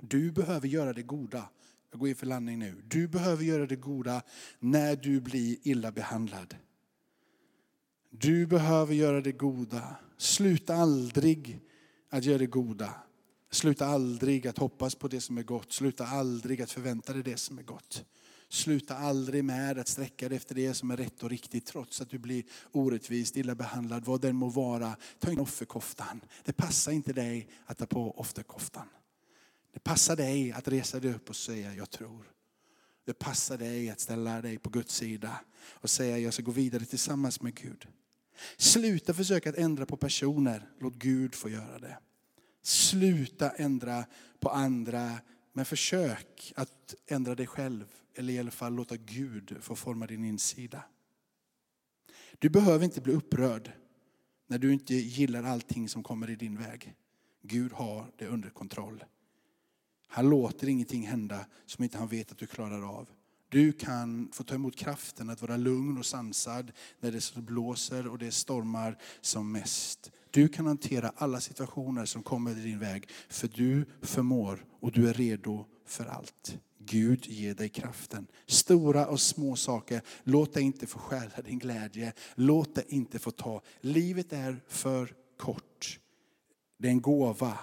Du 0.00 0.32
behöver 0.32 0.68
göra 0.68 0.92
det 0.92 1.02
goda. 1.02 1.48
Jag 1.90 2.00
går 2.00 2.08
in 2.08 2.16
för 2.16 2.26
landning 2.26 2.58
nu. 2.58 2.82
Du 2.84 3.08
behöver 3.08 3.44
göra 3.44 3.66
det 3.66 3.76
goda 3.76 4.22
när 4.58 4.96
du 4.96 5.20
blir 5.20 5.56
illa 5.62 5.92
behandlad. 5.92 6.56
Du 8.18 8.46
behöver 8.46 8.94
göra 8.94 9.20
det 9.20 9.32
goda. 9.32 9.96
Sluta 10.16 10.74
aldrig 10.74 11.60
att 12.10 12.24
göra 12.24 12.38
det 12.38 12.46
goda. 12.46 12.94
Sluta 13.50 13.86
aldrig 13.86 14.46
att 14.46 14.58
hoppas 14.58 14.94
på 14.94 15.08
det 15.08 15.20
som 15.20 15.38
är 15.38 15.42
gott. 15.42 15.72
Sluta 15.72 16.06
aldrig 16.06 16.62
att 16.62 16.70
förvänta 16.70 17.12
dig 17.12 17.22
det 17.22 17.36
som 17.36 17.58
är 17.58 17.62
gott. 17.62 18.04
Sluta 18.48 18.96
aldrig 18.96 19.44
med 19.44 19.78
att 19.78 19.88
sträcka 19.88 20.28
dig 20.28 20.36
efter 20.36 20.54
det 20.54 20.74
som 20.74 20.90
är 20.90 20.96
rätt 20.96 21.22
och 21.22 21.30
riktigt 21.30 21.66
trots 21.66 22.00
att 22.00 22.10
du 22.10 22.18
blir 22.18 22.44
orättvist, 22.72 23.36
illa 23.36 23.54
behandlad, 23.54 24.04
vad 24.04 24.20
den 24.20 24.36
må 24.36 24.48
vara. 24.48 24.96
Ta 25.18 25.30
in 25.30 25.38
offerkoftan. 25.38 26.20
Det 26.44 26.52
passar 26.52 26.92
inte 26.92 27.12
dig 27.12 27.48
att 27.66 27.78
ta 27.78 27.86
på 27.86 28.18
offerkoftan. 28.20 28.88
Det 29.72 29.80
passar 29.80 30.16
dig 30.16 30.52
att 30.52 30.68
resa 30.68 31.00
dig 31.00 31.14
upp 31.14 31.28
och 31.28 31.36
säga 31.36 31.74
jag 31.74 31.90
tror. 31.90 32.30
Det 33.04 33.14
passar 33.14 33.58
dig 33.58 33.90
att 33.90 34.00
ställa 34.00 34.42
dig 34.42 34.58
på 34.58 34.70
Guds 34.70 34.94
sida 34.94 35.40
och 35.70 35.90
säga 35.90 36.18
jag 36.18 36.34
ska 36.34 36.42
gå 36.42 36.52
vidare 36.52 36.84
tillsammans 36.84 37.40
med 37.40 37.54
Gud. 37.54 37.86
Sluta 38.56 39.14
försöka 39.14 39.50
att 39.50 39.56
ändra 39.56 39.86
på 39.86 39.96
personer, 39.96 40.68
låt 40.78 40.94
Gud 40.94 41.34
få 41.34 41.48
göra 41.48 41.78
det. 41.78 41.98
Sluta 42.62 43.50
ändra 43.50 44.04
på 44.40 44.48
andra, 44.50 45.12
men 45.52 45.64
försök 45.64 46.52
att 46.56 46.94
ändra 47.06 47.34
dig 47.34 47.46
själv. 47.46 47.84
Eller 48.14 48.32
i 48.32 48.38
alla 48.38 48.50
fall 48.50 48.74
låta 48.74 48.96
Gud 48.96 49.56
få 49.60 49.76
forma 49.76 50.06
din 50.06 50.24
insida. 50.24 50.84
Du 52.38 52.48
behöver 52.48 52.84
inte 52.84 53.00
bli 53.00 53.12
upprörd 53.12 53.72
när 54.46 54.58
du 54.58 54.72
inte 54.72 54.94
gillar 54.94 55.42
allting 55.42 55.88
som 55.88 56.02
kommer 56.02 56.30
i 56.30 56.36
din 56.36 56.56
väg. 56.56 56.94
Gud 57.42 57.72
har 57.72 58.12
det 58.16 58.26
under 58.26 58.50
kontroll. 58.50 59.04
Han 60.06 60.30
låter 60.30 60.68
ingenting 60.68 61.06
hända 61.06 61.46
som 61.66 61.84
inte 61.84 61.98
han 61.98 62.08
vet 62.08 62.32
att 62.32 62.38
du 62.38 62.46
klarar 62.46 62.98
av. 62.98 63.08
Du 63.54 63.72
kan 63.72 64.28
få 64.32 64.42
ta 64.42 64.54
emot 64.54 64.76
kraften 64.76 65.30
att 65.30 65.42
vara 65.42 65.56
lugn 65.56 65.98
och 65.98 66.06
sansad 66.06 66.72
när 67.00 67.12
det 67.12 67.36
blåser 67.36 68.06
och 68.06 68.18
det 68.18 68.30
stormar 68.30 68.98
som 69.20 69.52
mest. 69.52 70.10
Du 70.30 70.48
kan 70.48 70.66
hantera 70.66 71.12
alla 71.16 71.40
situationer 71.40 72.04
som 72.04 72.22
kommer 72.22 72.58
i 72.58 72.62
din 72.62 72.78
väg, 72.78 73.08
för 73.28 73.48
du 73.48 73.84
förmår 74.02 74.64
och 74.80 74.92
du 74.92 75.08
är 75.08 75.14
redo 75.14 75.66
för 75.86 76.06
allt. 76.06 76.58
Gud 76.78 77.26
ger 77.26 77.54
dig 77.54 77.68
kraften. 77.68 78.26
Stora 78.46 79.06
och 79.06 79.20
små 79.20 79.56
saker, 79.56 80.02
låt 80.22 80.52
dig 80.52 80.62
inte 80.62 80.86
få 80.86 80.98
stjäla 80.98 81.42
din 81.44 81.58
glädje. 81.58 82.12
Låt 82.34 82.74
dig 82.74 82.84
inte 82.88 83.18
få 83.18 83.30
ta. 83.30 83.62
Livet 83.80 84.32
är 84.32 84.62
för 84.68 85.14
kort. 85.38 86.00
Det 86.78 86.88
är 86.88 86.92
en 86.92 87.00
gåva. 87.00 87.58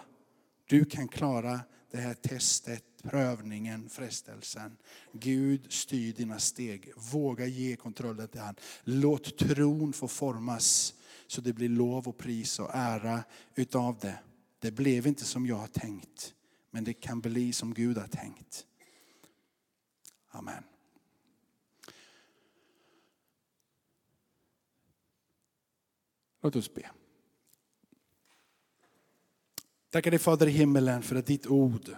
Du 0.69 0.85
kan 0.85 1.07
klara 1.07 1.59
det 1.91 1.97
här 1.97 2.13
testet, 2.13 2.83
prövningen, 3.03 3.89
frestelsen. 3.89 4.77
Gud 5.11 5.71
styr 5.71 6.13
dina 6.13 6.39
steg. 6.39 6.91
Våga 7.11 7.45
ge 7.45 7.75
kontrollen 7.75 8.27
till 8.27 8.39
han. 8.41 8.55
Låt 8.83 9.37
tron 9.37 9.93
få 9.93 10.07
formas 10.07 10.93
så 11.27 11.41
det 11.41 11.53
blir 11.53 11.69
lov 11.69 12.07
och 12.07 12.17
pris 12.17 12.59
och 12.59 12.69
ära 12.73 13.23
utav 13.55 13.99
det. 13.99 14.19
Det 14.59 14.71
blev 14.71 15.07
inte 15.07 15.25
som 15.25 15.45
jag 15.45 15.55
har 15.55 15.67
tänkt, 15.67 16.33
men 16.69 16.83
det 16.83 16.93
kan 16.93 17.21
bli 17.21 17.53
som 17.53 17.73
Gud 17.73 17.97
har 17.97 18.07
tänkt. 18.07 18.65
Amen. 20.29 20.63
Låt 26.41 26.55
oss 26.55 26.73
be. 26.73 26.91
Tackar 29.91 30.11
dig 30.11 30.19
Fader 30.19 30.47
i 30.47 30.51
himmelen 30.51 31.01
för 31.01 31.15
att 31.15 31.25
ditt 31.25 31.47
ord 31.47 31.89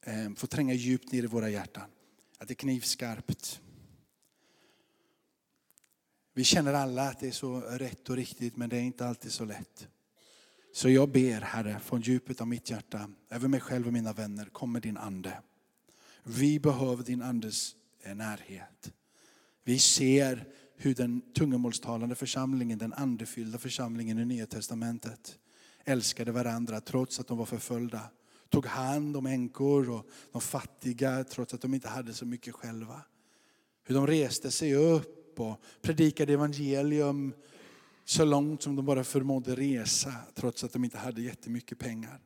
eh, 0.00 0.34
får 0.36 0.46
tränga 0.46 0.74
djupt 0.74 1.12
ner 1.12 1.22
i 1.22 1.26
våra 1.26 1.50
hjärtan. 1.50 1.90
Att 2.38 2.48
det 2.48 2.52
är 2.52 2.56
knivskarpt. 2.56 3.60
Vi 6.34 6.44
känner 6.44 6.74
alla 6.74 7.08
att 7.08 7.20
det 7.20 7.26
är 7.26 7.32
så 7.32 7.60
rätt 7.60 8.10
och 8.10 8.16
riktigt 8.16 8.56
men 8.56 8.68
det 8.68 8.76
är 8.76 8.80
inte 8.80 9.06
alltid 9.06 9.32
så 9.32 9.44
lätt. 9.44 9.88
Så 10.72 10.88
jag 10.88 11.08
ber 11.08 11.40
Herre 11.40 11.80
från 11.80 12.00
djupet 12.00 12.40
av 12.40 12.48
mitt 12.48 12.70
hjärta, 12.70 13.10
över 13.30 13.48
mig 13.48 13.60
själv 13.60 13.86
och 13.86 13.92
mina 13.92 14.12
vänner, 14.12 14.44
kom 14.44 14.72
med 14.72 14.82
din 14.82 14.96
ande. 14.96 15.42
Vi 16.24 16.60
behöver 16.60 17.04
din 17.04 17.22
andes 17.22 17.76
eh, 18.02 18.14
närhet. 18.14 18.92
Vi 19.64 19.78
ser 19.78 20.48
hur 20.76 20.94
den 20.94 21.20
tungomålstalande 21.34 22.14
församlingen, 22.14 22.78
den 22.78 22.92
andefyllda 22.92 23.58
församlingen 23.58 24.18
i 24.18 24.24
Nya 24.24 24.46
Testamentet 24.46 25.38
älskade 25.84 26.32
varandra 26.32 26.80
trots 26.80 27.20
att 27.20 27.26
de 27.26 27.38
var 27.38 27.46
förföljda. 27.46 28.00
Tog 28.48 28.66
hand 28.66 29.16
om 29.16 29.26
änkor 29.26 29.90
och 29.90 30.06
de 30.32 30.40
fattiga 30.40 31.24
trots 31.24 31.54
att 31.54 31.60
de 31.60 31.74
inte 31.74 31.88
hade 31.88 32.14
så 32.14 32.26
mycket 32.26 32.54
själva. 32.54 33.02
Hur 33.84 33.94
de 33.94 34.06
reste 34.06 34.50
sig 34.50 34.74
upp 34.74 35.40
och 35.40 35.60
predikade 35.82 36.32
evangelium 36.32 37.32
så 38.04 38.24
långt 38.24 38.62
som 38.62 38.76
de 38.76 38.84
bara 38.84 39.04
förmådde 39.04 39.56
resa 39.56 40.14
trots 40.34 40.64
att 40.64 40.72
de 40.72 40.84
inte 40.84 40.98
hade 40.98 41.22
jättemycket 41.22 41.78
pengar. 41.78 42.20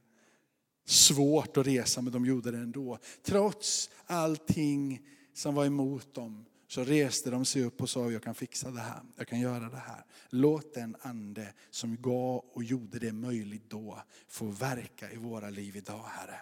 Svårt 0.85 1.57
att 1.57 1.66
resa 1.66 2.03
men 2.03 2.12
de 2.12 2.27
gjorde 2.27 2.51
det 2.51 2.59
ändå. 2.59 2.99
Trots 3.23 3.90
allting 4.07 5.01
som 5.35 5.55
var 5.55 5.66
emot 5.66 6.14
dem 6.14 6.45
så 6.69 6.85
reste 6.85 7.31
de 7.31 7.45
sig 7.45 7.65
upp 7.65 7.81
och 7.81 7.91
sa, 7.91 8.11
jag 8.11 8.23
kan 8.23 8.35
fixa 8.35 8.71
det 8.71 8.81
här, 8.81 9.03
jag 9.17 9.29
kan 9.29 9.41
göra 9.41 9.69
det 9.69 9.83
här. 9.87 10.05
Låt 10.29 10.75
den 10.75 10.97
ande 11.01 11.53
som 11.71 11.97
gav 11.97 12.45
och 12.53 12.65
gjorde 12.65 12.99
det 12.99 13.13
möjligt 13.13 13.71
då 13.71 14.03
få 14.29 14.47
verka 14.47 15.11
i 15.11 15.17
våra 15.17 15.51
liv 15.51 15.77
idag, 15.77 16.05
Herre. 16.05 16.41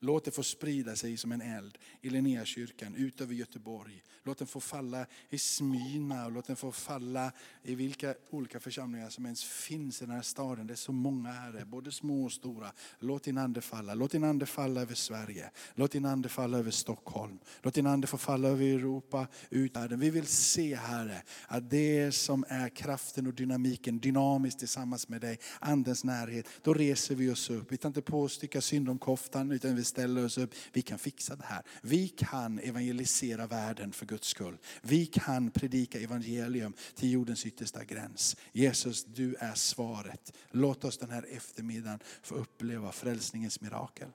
Låt 0.00 0.24
det 0.24 0.30
få 0.30 0.42
sprida 0.42 0.96
sig 0.96 1.16
som 1.16 1.32
en 1.32 1.40
eld 1.40 1.78
i 2.00 2.10
Linnéakyrkan, 2.10 2.94
ut 2.94 3.20
över 3.20 3.34
Göteborg. 3.34 4.02
Låt 4.22 4.38
den 4.38 4.46
få 4.46 4.60
falla 4.60 5.06
i 5.28 5.38
Smyna 5.38 6.26
och 6.26 6.32
låt 6.32 6.46
den 6.46 6.56
få 6.56 6.72
falla 6.72 7.32
i 7.62 7.74
vilka 7.74 8.14
olika 8.30 8.60
församlingar 8.60 9.10
som 9.10 9.24
ens 9.24 9.44
finns 9.44 10.02
i 10.02 10.04
den 10.04 10.14
här 10.14 10.22
staden. 10.22 10.66
Det 10.66 10.74
är 10.74 10.76
så 10.76 10.92
många 10.92 11.32
här, 11.32 11.64
både 11.64 11.92
små 11.92 12.24
och 12.24 12.32
stora. 12.32 12.72
Låt 12.98 13.22
din 13.22 13.38
ande 13.38 13.60
falla. 13.60 13.94
Låt 13.94 14.10
din 14.10 14.24
ande 14.24 14.46
falla 14.46 14.80
över 14.80 14.94
Sverige. 14.94 15.50
Låt 15.74 15.90
din 15.90 16.04
ande 16.04 16.28
falla 16.28 16.58
över 16.58 16.70
Stockholm. 16.70 17.38
Låt 17.62 17.74
din 17.74 17.86
ande 17.86 18.06
få 18.06 18.18
falla 18.18 18.48
över 18.48 18.64
Europa, 18.64 19.26
ut 19.50 19.76
världen. 19.76 20.00
Vi 20.00 20.10
vill 20.10 20.26
se 20.26 20.74
Herre, 20.74 21.22
att 21.46 21.70
det 21.70 22.12
som 22.12 22.44
är 22.48 22.68
kraften 22.68 23.26
och 23.26 23.34
dynamiken, 23.34 23.98
dynamiskt 23.98 24.58
tillsammans 24.58 25.08
med 25.08 25.20
dig, 25.20 25.38
andens 25.60 26.04
närhet, 26.04 26.48
då 26.62 26.74
reser 26.74 27.14
vi 27.14 27.30
oss 27.30 27.50
upp. 27.50 27.72
Vi 27.72 27.76
tar 27.76 27.88
inte 27.88 28.02
på 28.02 28.22
oss 28.22 28.32
stycka 28.32 28.60
synd 28.60 28.88
om 28.88 28.98
koftan, 28.98 29.50
utan 29.50 29.76
vi 29.76 29.84
ställer 29.86 30.24
oss 30.24 30.38
upp. 30.38 30.54
Vi 30.72 30.82
kan 30.82 30.98
fixa 30.98 31.36
det 31.36 31.44
här. 31.44 31.62
Vi 31.82 32.08
kan 32.08 32.58
evangelisera 32.58 33.46
världen 33.46 33.92
för 33.92 34.06
Guds 34.06 34.28
skull. 34.28 34.58
Vi 34.82 35.06
kan 35.06 35.50
predika 35.50 36.00
evangelium 36.00 36.72
till 36.94 37.10
jordens 37.10 37.46
yttersta 37.46 37.84
gräns. 37.84 38.36
Jesus, 38.52 39.04
du 39.04 39.34
är 39.34 39.54
svaret. 39.54 40.32
Låt 40.50 40.84
oss 40.84 40.98
den 40.98 41.10
här 41.10 41.26
eftermiddagen 41.30 41.98
få 42.22 42.34
uppleva 42.34 42.92
frälsningens 42.92 43.60
mirakel. 43.60 44.08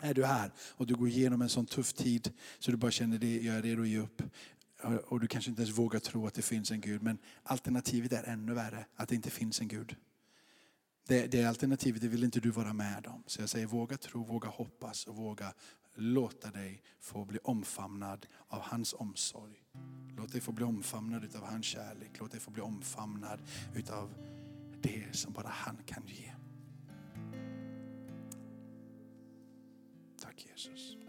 Är 0.00 0.14
du 0.14 0.24
här 0.24 0.52
och 0.58 0.86
du 0.86 0.94
går 0.94 1.08
igenom 1.08 1.42
en 1.42 1.48
sån 1.48 1.66
tuff 1.66 1.92
tid 1.92 2.32
så 2.58 2.70
du 2.70 2.76
bara 2.76 2.90
känner 2.90 3.18
det, 3.18 3.40
jag 3.40 3.56
är 3.56 3.62
redo 3.62 3.82
att 3.82 3.88
ge 3.88 3.98
upp. 3.98 4.22
Och 5.06 5.20
du 5.20 5.26
kanske 5.26 5.50
inte 5.50 5.62
ens 5.62 5.78
vågar 5.78 6.00
tro 6.00 6.26
att 6.26 6.34
det 6.34 6.42
finns 6.42 6.70
en 6.70 6.80
Gud. 6.80 7.02
Men 7.02 7.18
alternativet 7.42 8.12
är 8.12 8.24
ännu 8.24 8.54
värre, 8.54 8.86
att 8.96 9.08
det 9.08 9.14
inte 9.14 9.30
finns 9.30 9.60
en 9.60 9.68
Gud. 9.68 9.96
Det, 11.06 11.26
det 11.26 11.44
alternativet 11.44 12.02
det 12.02 12.08
vill 12.08 12.24
inte 12.24 12.40
du 12.40 12.50
vara 12.50 12.72
med 12.72 13.06
om. 13.06 13.22
Så 13.26 13.42
jag 13.42 13.48
säger 13.48 13.66
våga 13.66 13.96
tro, 13.96 14.24
våga 14.24 14.48
hoppas 14.48 15.06
och 15.06 15.16
våga 15.16 15.52
låta 15.94 16.50
dig 16.50 16.82
få 17.00 17.24
bli 17.24 17.38
omfamnad 17.42 18.26
av 18.48 18.60
hans 18.60 18.94
omsorg. 18.94 19.62
Låt 20.16 20.32
dig 20.32 20.40
få 20.40 20.52
bli 20.52 20.64
omfamnad 20.64 21.24
utav 21.24 21.44
hans 21.44 21.66
kärlek. 21.66 22.10
Låt 22.20 22.30
dig 22.30 22.40
få 22.40 22.50
bli 22.50 22.62
omfamnad 22.62 23.40
utav 23.74 24.14
det 24.82 25.16
som 25.16 25.32
bara 25.32 25.48
han 25.48 25.76
kan 25.86 26.02
ge. 26.06 26.32
Tack 30.20 30.46
Jesus. 30.50 31.05